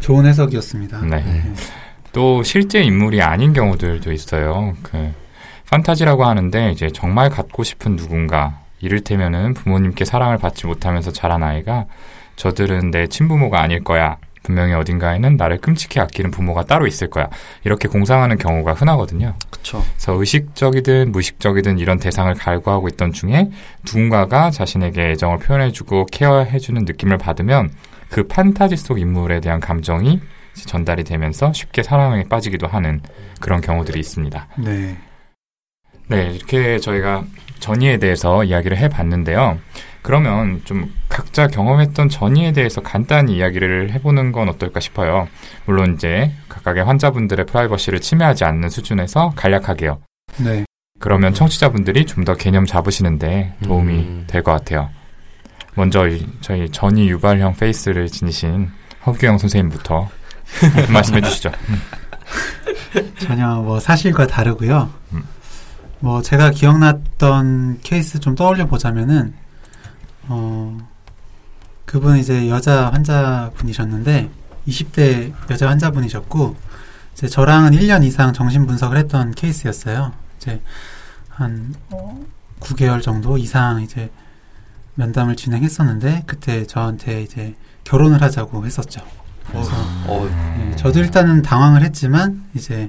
좋은 0.00 0.26
해석이었습니다. 0.26 1.00
네. 1.02 1.24
또 2.12 2.42
실제 2.42 2.82
인물이 2.82 3.22
아닌 3.22 3.52
경우들도 3.52 4.12
있어요. 4.12 4.74
그 4.82 5.12
판타지라고 5.70 6.24
하는데 6.24 6.72
이제 6.72 6.88
정말 6.92 7.30
갖고 7.30 7.62
싶은 7.62 7.96
누군가 7.96 8.58
이를테면은 8.80 9.54
부모님께 9.54 10.04
사랑을 10.04 10.38
받지 10.38 10.66
못하면서 10.66 11.12
자란 11.12 11.42
아이가 11.42 11.86
저들은 12.36 12.90
내 12.90 13.06
친부모가 13.06 13.60
아닐 13.60 13.84
거야. 13.84 14.16
분명히 14.42 14.72
어딘가에는 14.74 15.36
나를 15.36 15.58
끔찍히 15.58 16.00
아끼는 16.00 16.30
부모가 16.30 16.64
따로 16.64 16.86
있을 16.86 17.10
거야. 17.10 17.28
이렇게 17.64 17.88
공상하는 17.88 18.38
경우가 18.38 18.72
흔하거든요. 18.72 19.34
그쵸. 19.50 19.82
그래서 19.92 20.14
의식적이든 20.14 21.12
무의식적이든 21.12 21.78
이런 21.78 21.98
대상을 21.98 22.32
갈구하고 22.34 22.88
있던 22.88 23.12
중에 23.12 23.50
누군가가 23.84 24.50
자신에게 24.50 25.10
애정을 25.10 25.38
표현해주고 25.38 26.06
케어해주는 26.06 26.84
느낌을 26.84 27.18
받으면 27.18 27.70
그 28.08 28.24
판타지 28.24 28.76
속 28.76 28.98
인물에 28.98 29.40
대한 29.40 29.60
감정이 29.60 30.20
전달이 30.54 31.04
되면서 31.04 31.52
쉽게 31.52 31.82
사랑에 31.82 32.24
빠지기도 32.24 32.66
하는 32.66 33.00
그런 33.40 33.60
경우들이 33.60 34.00
있습니다. 34.00 34.48
네. 34.58 34.96
네, 36.08 36.32
이렇게 36.34 36.78
저희가 36.78 37.24
전이에 37.60 37.98
대해서 37.98 38.42
이야기를 38.42 38.76
해봤는데요. 38.78 39.58
그러면 40.02 40.60
좀 40.64 40.92
각자 41.20 41.48
경험했던 41.48 42.08
전이에 42.08 42.52
대해서 42.52 42.80
간단히 42.80 43.36
이야기를 43.36 43.90
해보는 43.92 44.32
건 44.32 44.48
어떨까 44.48 44.80
싶어요. 44.80 45.28
물론 45.66 45.94
이제 45.94 46.32
각각의 46.48 46.82
환자분들의 46.84 47.44
프라이버시를 47.44 48.00
침해하지 48.00 48.44
않는 48.44 48.70
수준에서 48.70 49.34
간략하게요. 49.36 49.98
네. 50.38 50.64
그러면 50.98 51.34
청취자분들이 51.34 52.06
좀 52.06 52.24
더 52.24 52.34
개념 52.34 52.64
잡으시는데 52.64 53.54
도움이 53.64 53.92
음. 53.94 54.24
될것 54.28 54.54
같아요. 54.58 54.88
먼저 55.74 56.08
이- 56.08 56.26
저희 56.40 56.70
전이 56.70 57.08
유발형 57.10 57.54
페이스를 57.54 58.08
지니신 58.08 58.70
허규영 59.04 59.36
선생님부터 59.36 60.08
말씀해 60.90 61.20
주시죠. 61.20 61.50
전혀 63.18 63.46
뭐 63.56 63.78
사실과 63.78 64.26
다르고요. 64.26 64.90
음. 65.12 65.22
뭐 66.00 66.22
제가 66.22 66.50
기억났던 66.50 67.80
케이스 67.82 68.20
좀 68.20 68.34
떠올려 68.34 68.64
보자면은 68.66 69.34
어 70.28 70.76
그분은 71.90 72.18
이제 72.18 72.48
여자 72.48 72.88
환자분이셨는데 72.90 74.30
20대 74.68 75.32
여자 75.50 75.68
환자분이셨고 75.68 76.54
이제 77.14 77.26
저랑은 77.26 77.72
1년 77.72 78.04
이상 78.04 78.32
정신 78.32 78.64
분석을 78.64 78.96
했던 78.96 79.32
케이스였어요. 79.32 80.12
이제 80.36 80.62
한 81.28 81.74
어, 81.90 82.24
9개월 82.60 83.02
정도 83.02 83.36
이상 83.38 83.82
이제 83.82 84.08
면담을 84.94 85.34
진행했었는데 85.34 86.22
그때 86.26 86.64
저한테 86.64 87.22
이제 87.22 87.56
결혼을 87.82 88.22
하자고 88.22 88.64
했었죠. 88.64 89.00
그래서 89.48 89.72
어, 90.06 90.28
네, 90.58 90.76
저도 90.76 91.00
일단은 91.00 91.42
당황을 91.42 91.82
했지만 91.82 92.44
이제 92.54 92.88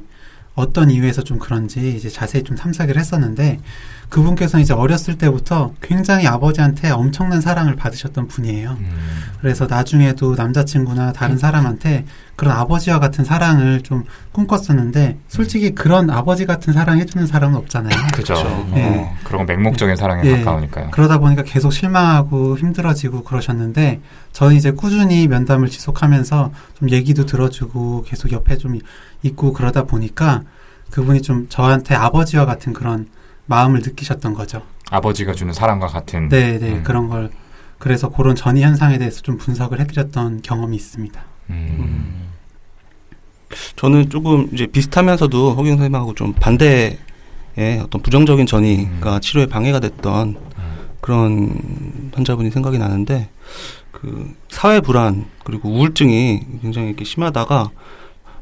어떤 0.56 0.90
이유에서 0.92 1.24
좀 1.24 1.40
그런지 1.40 1.96
이제 1.96 2.10
자세히 2.10 2.44
좀 2.44 2.58
탐색을 2.58 2.98
했었는데 2.98 3.60
그분께서는 4.10 4.64
이제 4.64 4.74
어렸을 4.74 5.18
때부터 5.18 5.74
굉장히 5.82 6.28
아버지한테 6.28 6.90
엄청난 6.90 7.40
사랑을 7.40 7.78
받으셨던 7.78 8.28
분이에요. 8.28 8.72
음. 8.78 9.24
그래서 9.40 9.68
나중에도 9.68 10.36
남자친구나 10.36 11.14
다른 11.14 11.38
사람한테 11.38 12.06
그런 12.36 12.58
아버지와 12.58 13.00
같은 13.00 13.24
사랑을 13.24 13.82
좀 13.84 14.04
꿈꿨었는데 14.34 15.18
솔직히 15.30 15.74
그런 15.74 16.10
아버지 16.10 16.46
같은 16.46 16.74
사랑 16.74 17.00
해주는 17.00 17.26
사람은 17.26 17.56
없잖아요. 17.56 17.96
그죠. 18.14 18.34
어, 18.34 18.74
예. 18.76 19.12
그런 19.24 19.46
건 19.46 19.56
맹목적인 19.56 19.96
사랑에 19.96 20.24
예. 20.26 20.38
가까우니까요. 20.40 20.90
그러다 20.92 21.20
보니까 21.20 21.44
계속 21.44 21.72
실망하고 21.72 22.58
힘들어지고 22.58 23.24
그러셨는데 23.24 24.02
저는 24.32 24.56
이제 24.56 24.72
꾸준히 24.72 25.28
면담을 25.28 25.70
지속하면서 25.70 26.52
좀 26.80 26.90
얘기도 26.90 27.26
들어주고 27.26 28.04
계속 28.04 28.32
옆에 28.32 28.58
좀 28.58 28.80
있고 29.24 29.54
그러다 29.54 29.84
보니까 29.84 30.44
그분이 30.90 31.22
좀 31.22 31.48
저한테 31.50 31.96
아버지와 31.96 32.46
같은 32.46 32.74
그런 32.74 33.08
마음을 33.46 33.82
느끼셨던 33.82 34.34
거죠. 34.34 34.62
아버지가 34.90 35.34
주는 35.34 35.54
사랑과 35.54 35.88
같은. 35.88 36.30
네, 36.30 36.60
네 36.60 36.74
음. 36.74 36.84
그런 36.84 37.08
걸 37.08 37.30
그래서 37.78 38.10
그런 38.10 38.36
전이 38.36 38.62
현상에 38.62 38.98
대해서 38.98 39.22
좀 39.22 39.38
분석을 39.38 39.80
해드렸던 39.80 40.42
경험이 40.44 40.76
있습니다. 40.76 41.22
음. 41.50 42.30
저는 43.76 44.10
조금 44.10 44.50
이제 44.54 44.68
비슷하면서도 44.68 45.52
허경 45.52 45.78
선생님하고 45.78 46.14
좀 46.14 46.34
반대의 46.34 46.98
어떤 47.84 48.02
부정적인 48.02 48.46
전이가 48.46 49.20
치료에 49.20 49.48
방해가 49.48 49.80
됐던 49.80 50.38
그런 51.02 52.12
환자분이 52.14 52.52
생각이 52.52 52.78
나는데 52.78 53.30
그 54.02 54.34
사회 54.50 54.82
불안 54.82 55.28
그리고 55.44 55.70
우울증이 55.70 56.42
굉장히 56.62 56.88
이렇게 56.88 57.06
심하다가 57.06 57.70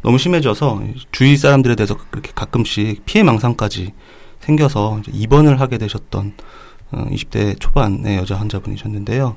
너무 0.02 0.18
심해져서 0.18 0.82
주위 1.12 1.36
사람들에 1.36 1.76
대해서 1.76 1.98
그렇게 2.10 2.32
가끔씩 2.34 3.06
피해 3.06 3.24
망상까지 3.24 3.94
생겨서 4.40 5.00
이제 5.02 5.12
입원을 5.14 5.60
하게 5.60 5.78
되셨던 5.78 6.34
어, 6.92 7.06
20대 7.12 7.60
초반의 7.60 8.16
여자 8.16 8.36
환자분이셨는데요. 8.36 9.36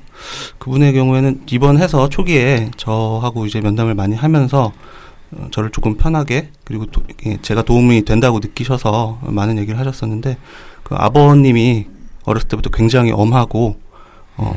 그분의 0.57 0.93
경우에는 0.93 1.43
입원해서 1.51 2.07
초기에 2.09 2.71
저하고 2.77 3.45
이제 3.45 3.59
면담을 3.59 3.93
많이 3.93 4.15
하면서 4.15 4.71
어, 5.31 5.47
저를 5.51 5.71
조금 5.71 5.97
편하게 5.97 6.51
그리고 6.63 6.85
도, 6.85 7.03
예, 7.25 7.37
제가 7.41 7.63
도움이 7.63 8.05
된다고 8.05 8.39
느끼셔서 8.39 9.19
많은 9.23 9.57
얘기를 9.57 9.77
하셨었는데 9.77 10.37
그 10.83 10.95
아버님이 10.95 11.87
어렸을 12.23 12.47
때부터 12.47 12.69
굉장히 12.69 13.11
엄하고 13.11 13.77
어, 14.37 14.55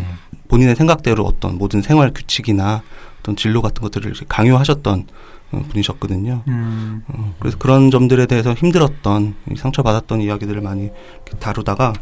본인의 0.48 0.76
생각대로 0.76 1.24
어떤 1.24 1.58
모든 1.58 1.82
생활 1.82 2.12
규칙이나 2.12 2.82
어떤 3.20 3.36
진로 3.36 3.62
같은 3.62 3.82
것들을 3.82 4.14
강요하셨던 4.28 5.06
어, 5.52 5.62
분이셨거든요. 5.68 6.42
음, 6.48 7.02
어, 7.08 7.34
그래서 7.38 7.56
그런 7.58 7.90
점들에 7.90 8.26
대해서 8.26 8.52
힘들었던 8.52 9.34
이 9.52 9.56
상처받았던 9.56 10.20
이야기들을 10.20 10.60
많이 10.60 10.90
다루다가 11.38 11.92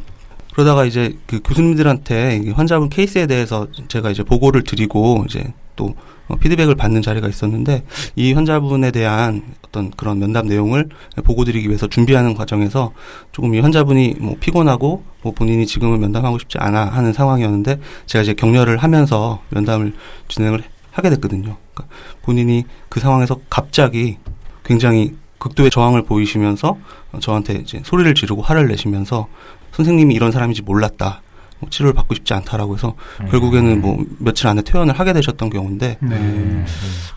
그러다가 0.52 0.84
이제 0.84 1.18
그 1.26 1.40
교수님들한테 1.42 2.40
이 2.44 2.50
환자분 2.50 2.88
케이스에 2.88 3.26
대해서 3.26 3.66
제가 3.88 4.10
이제 4.10 4.22
보고를 4.22 4.62
드리고 4.62 5.24
이제 5.28 5.52
또 5.76 5.94
어, 6.28 6.36
피드백을 6.36 6.74
받는 6.74 7.02
자리가 7.02 7.28
있었는데 7.28 7.84
이 8.16 8.32
환자분에 8.32 8.90
대한 8.90 9.42
어떤 9.62 9.90
그런 9.90 10.18
면담 10.18 10.46
내용을 10.46 10.88
보고 11.24 11.44
드리기 11.44 11.68
위해서 11.68 11.86
준비하는 11.86 12.34
과정에서 12.34 12.92
조금 13.32 13.54
이 13.54 13.60
환자분이 13.60 14.16
뭐 14.20 14.36
피곤하고 14.40 15.04
뭐 15.22 15.32
본인이 15.32 15.66
지금은 15.66 16.00
면담하고 16.00 16.38
싶지 16.38 16.58
않아 16.58 16.86
하는 16.86 17.12
상황이었는데 17.12 17.78
제가 18.06 18.22
이제 18.22 18.34
격려를 18.34 18.78
하면서 18.78 19.42
면담을 19.50 19.94
진행을 20.28 20.62
하게 20.92 21.10
됐거든요. 21.10 21.56
그러니까 21.74 21.96
본인이 22.22 22.64
그 22.88 23.00
상황에서 23.00 23.38
갑자기 23.50 24.18
굉장히 24.64 25.14
극도의 25.38 25.70
저항을 25.70 26.04
보이시면서 26.04 26.78
어, 27.12 27.18
저한테 27.20 27.54
이제 27.54 27.82
소리를 27.84 28.14
지르고 28.14 28.40
화를 28.40 28.68
내시면서 28.68 29.28
선생님이 29.72 30.14
이런 30.14 30.30
사람인지 30.30 30.62
몰랐다. 30.62 31.20
뭐 31.64 31.70
치료를 31.70 31.94
받고 31.94 32.14
싶지 32.14 32.34
않다라고 32.34 32.74
해서 32.76 32.94
결국에는 33.30 33.80
뭐 33.80 34.04
며칠 34.18 34.46
안에 34.46 34.62
퇴원을 34.62 34.98
하게 34.98 35.12
되셨던 35.12 35.50
경우인데 35.50 35.98
네. 36.00 36.16
음. 36.16 36.66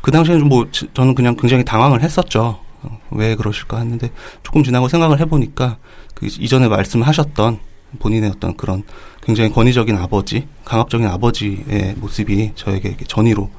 그 0.01 0.11
당시에는 0.11 0.41
좀뭐 0.41 0.67
저는 0.93 1.15
그냥 1.15 1.35
굉장히 1.35 1.63
당황을 1.65 2.01
했었죠. 2.01 2.59
어, 2.83 2.99
왜 3.11 3.35
그러실까 3.35 3.77
했는데 3.77 4.11
조금 4.43 4.63
지나고 4.63 4.87
생각을 4.87 5.19
해보니까 5.19 5.77
그 6.13 6.27
이전에 6.27 6.67
말씀하셨던 6.67 7.59
본인의 7.99 8.31
어떤 8.31 8.55
그런 8.55 8.83
굉장히 9.21 9.51
권위적인 9.51 9.97
아버지, 9.97 10.47
강압적인 10.65 11.07
아버지의 11.07 11.95
모습이 11.97 12.53
저에게 12.55 12.95
전이로 13.07 13.43
어, 13.43 13.51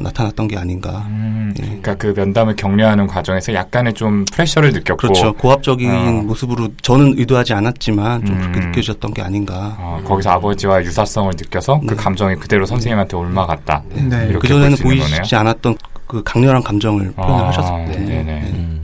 나타났던 0.00 0.48
게 0.48 0.56
아닌가. 0.56 1.04
음, 1.08 1.52
예. 1.58 1.62
그러니까 1.62 1.94
그 1.96 2.14
면담을 2.16 2.56
격려하는 2.56 3.06
과정에서 3.06 3.52
약간의 3.52 3.94
좀 3.94 4.24
프레셔를 4.32 4.72
느꼈고 4.72 4.96
그렇죠. 4.96 5.32
고압적인 5.34 5.90
어. 5.90 6.10
모습으로 6.22 6.68
저는 6.82 7.18
의도하지 7.18 7.52
않았지만 7.54 8.24
좀 8.24 8.38
그렇게 8.38 8.60
음. 8.60 8.66
느껴졌던 8.66 9.12
게 9.14 9.22
아닌가. 9.22 9.76
어, 9.78 10.00
거기서 10.04 10.30
아버지와 10.30 10.82
유사성을 10.82 11.32
느껴서 11.36 11.80
그 11.80 11.94
네. 11.94 11.96
감정이 11.96 12.36
그대로 12.36 12.64
선생님한테 12.64 13.16
올라갔다. 13.16 13.82
네. 13.90 14.26
이렇게 14.28 14.38
그 14.38 14.48
전에는 14.48 14.68
볼수 14.70 14.82
있는 14.84 14.98
보이지 15.06 15.30
거네요. 15.30 15.40
않았던 15.40 15.76
그 16.06 16.22
강렬한 16.22 16.62
감정을 16.62 17.12
표현을 17.12 17.44
아, 17.44 17.48
하셨거든요. 17.48 18.06
네네. 18.06 18.40
음. 18.54 18.82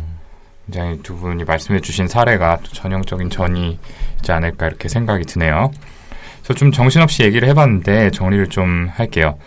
굉장히 0.70 0.98
두 1.02 1.16
분이 1.16 1.44
말씀해 1.44 1.80
주신 1.80 2.08
사례가 2.08 2.58
또 2.62 2.70
전형적인 2.72 3.30
전이 3.30 3.78
있지 4.18 4.32
않을까 4.32 4.66
이렇게 4.66 4.88
생각이 4.88 5.24
드네요. 5.24 5.70
그래서 6.42 6.54
좀 6.54 6.72
정신없이 6.72 7.22
얘기를 7.22 7.48
해봤는데 7.48 8.10
정리를 8.10 8.48
좀 8.48 8.88
할게요. 8.92 9.38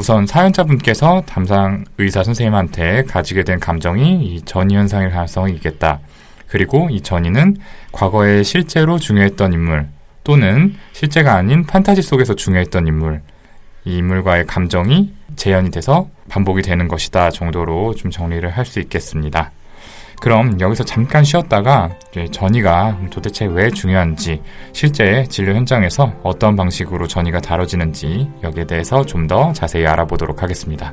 우선 0.00 0.26
사연자분께서 0.26 1.24
담당 1.26 1.84
의사 1.98 2.24
선생님한테 2.24 3.04
가지게 3.04 3.44
된 3.44 3.60
감정이 3.60 4.24
이 4.24 4.40
전이 4.40 4.74
현상일 4.74 5.10
가능성이 5.10 5.52
있겠다. 5.52 6.00
그리고 6.48 6.88
이 6.90 7.02
전이는 7.02 7.58
과거에 7.92 8.42
실제로 8.42 8.98
중요했던 8.98 9.52
인물 9.52 9.88
또는 10.24 10.74
실제가 10.94 11.34
아닌 11.34 11.66
판타지 11.66 12.00
속에서 12.00 12.34
중요했던 12.34 12.86
인물 12.86 13.20
이 13.84 13.98
인물과의 13.98 14.46
감정이 14.46 15.12
재현이 15.36 15.70
돼서 15.70 16.08
반복이 16.30 16.62
되는 16.62 16.88
것이다 16.88 17.28
정도로 17.28 17.94
좀 17.94 18.10
정리를 18.10 18.48
할 18.48 18.64
수 18.64 18.80
있겠습니다. 18.80 19.52
그럼 20.20 20.60
여기서 20.60 20.84
잠깐 20.84 21.24
쉬었다가 21.24 21.90
전이가 22.30 22.98
도대체 23.10 23.46
왜 23.46 23.70
중요한지 23.70 24.42
실제 24.72 25.24
진료 25.28 25.54
현장에서 25.54 26.12
어떤 26.22 26.56
방식으로 26.56 27.06
전이가 27.08 27.40
다뤄지는지 27.40 28.28
여기에 28.42 28.66
대해서 28.66 29.04
좀 29.04 29.26
더 29.26 29.52
자세히 29.52 29.86
알아보도록 29.86 30.42
하겠습니다. 30.42 30.92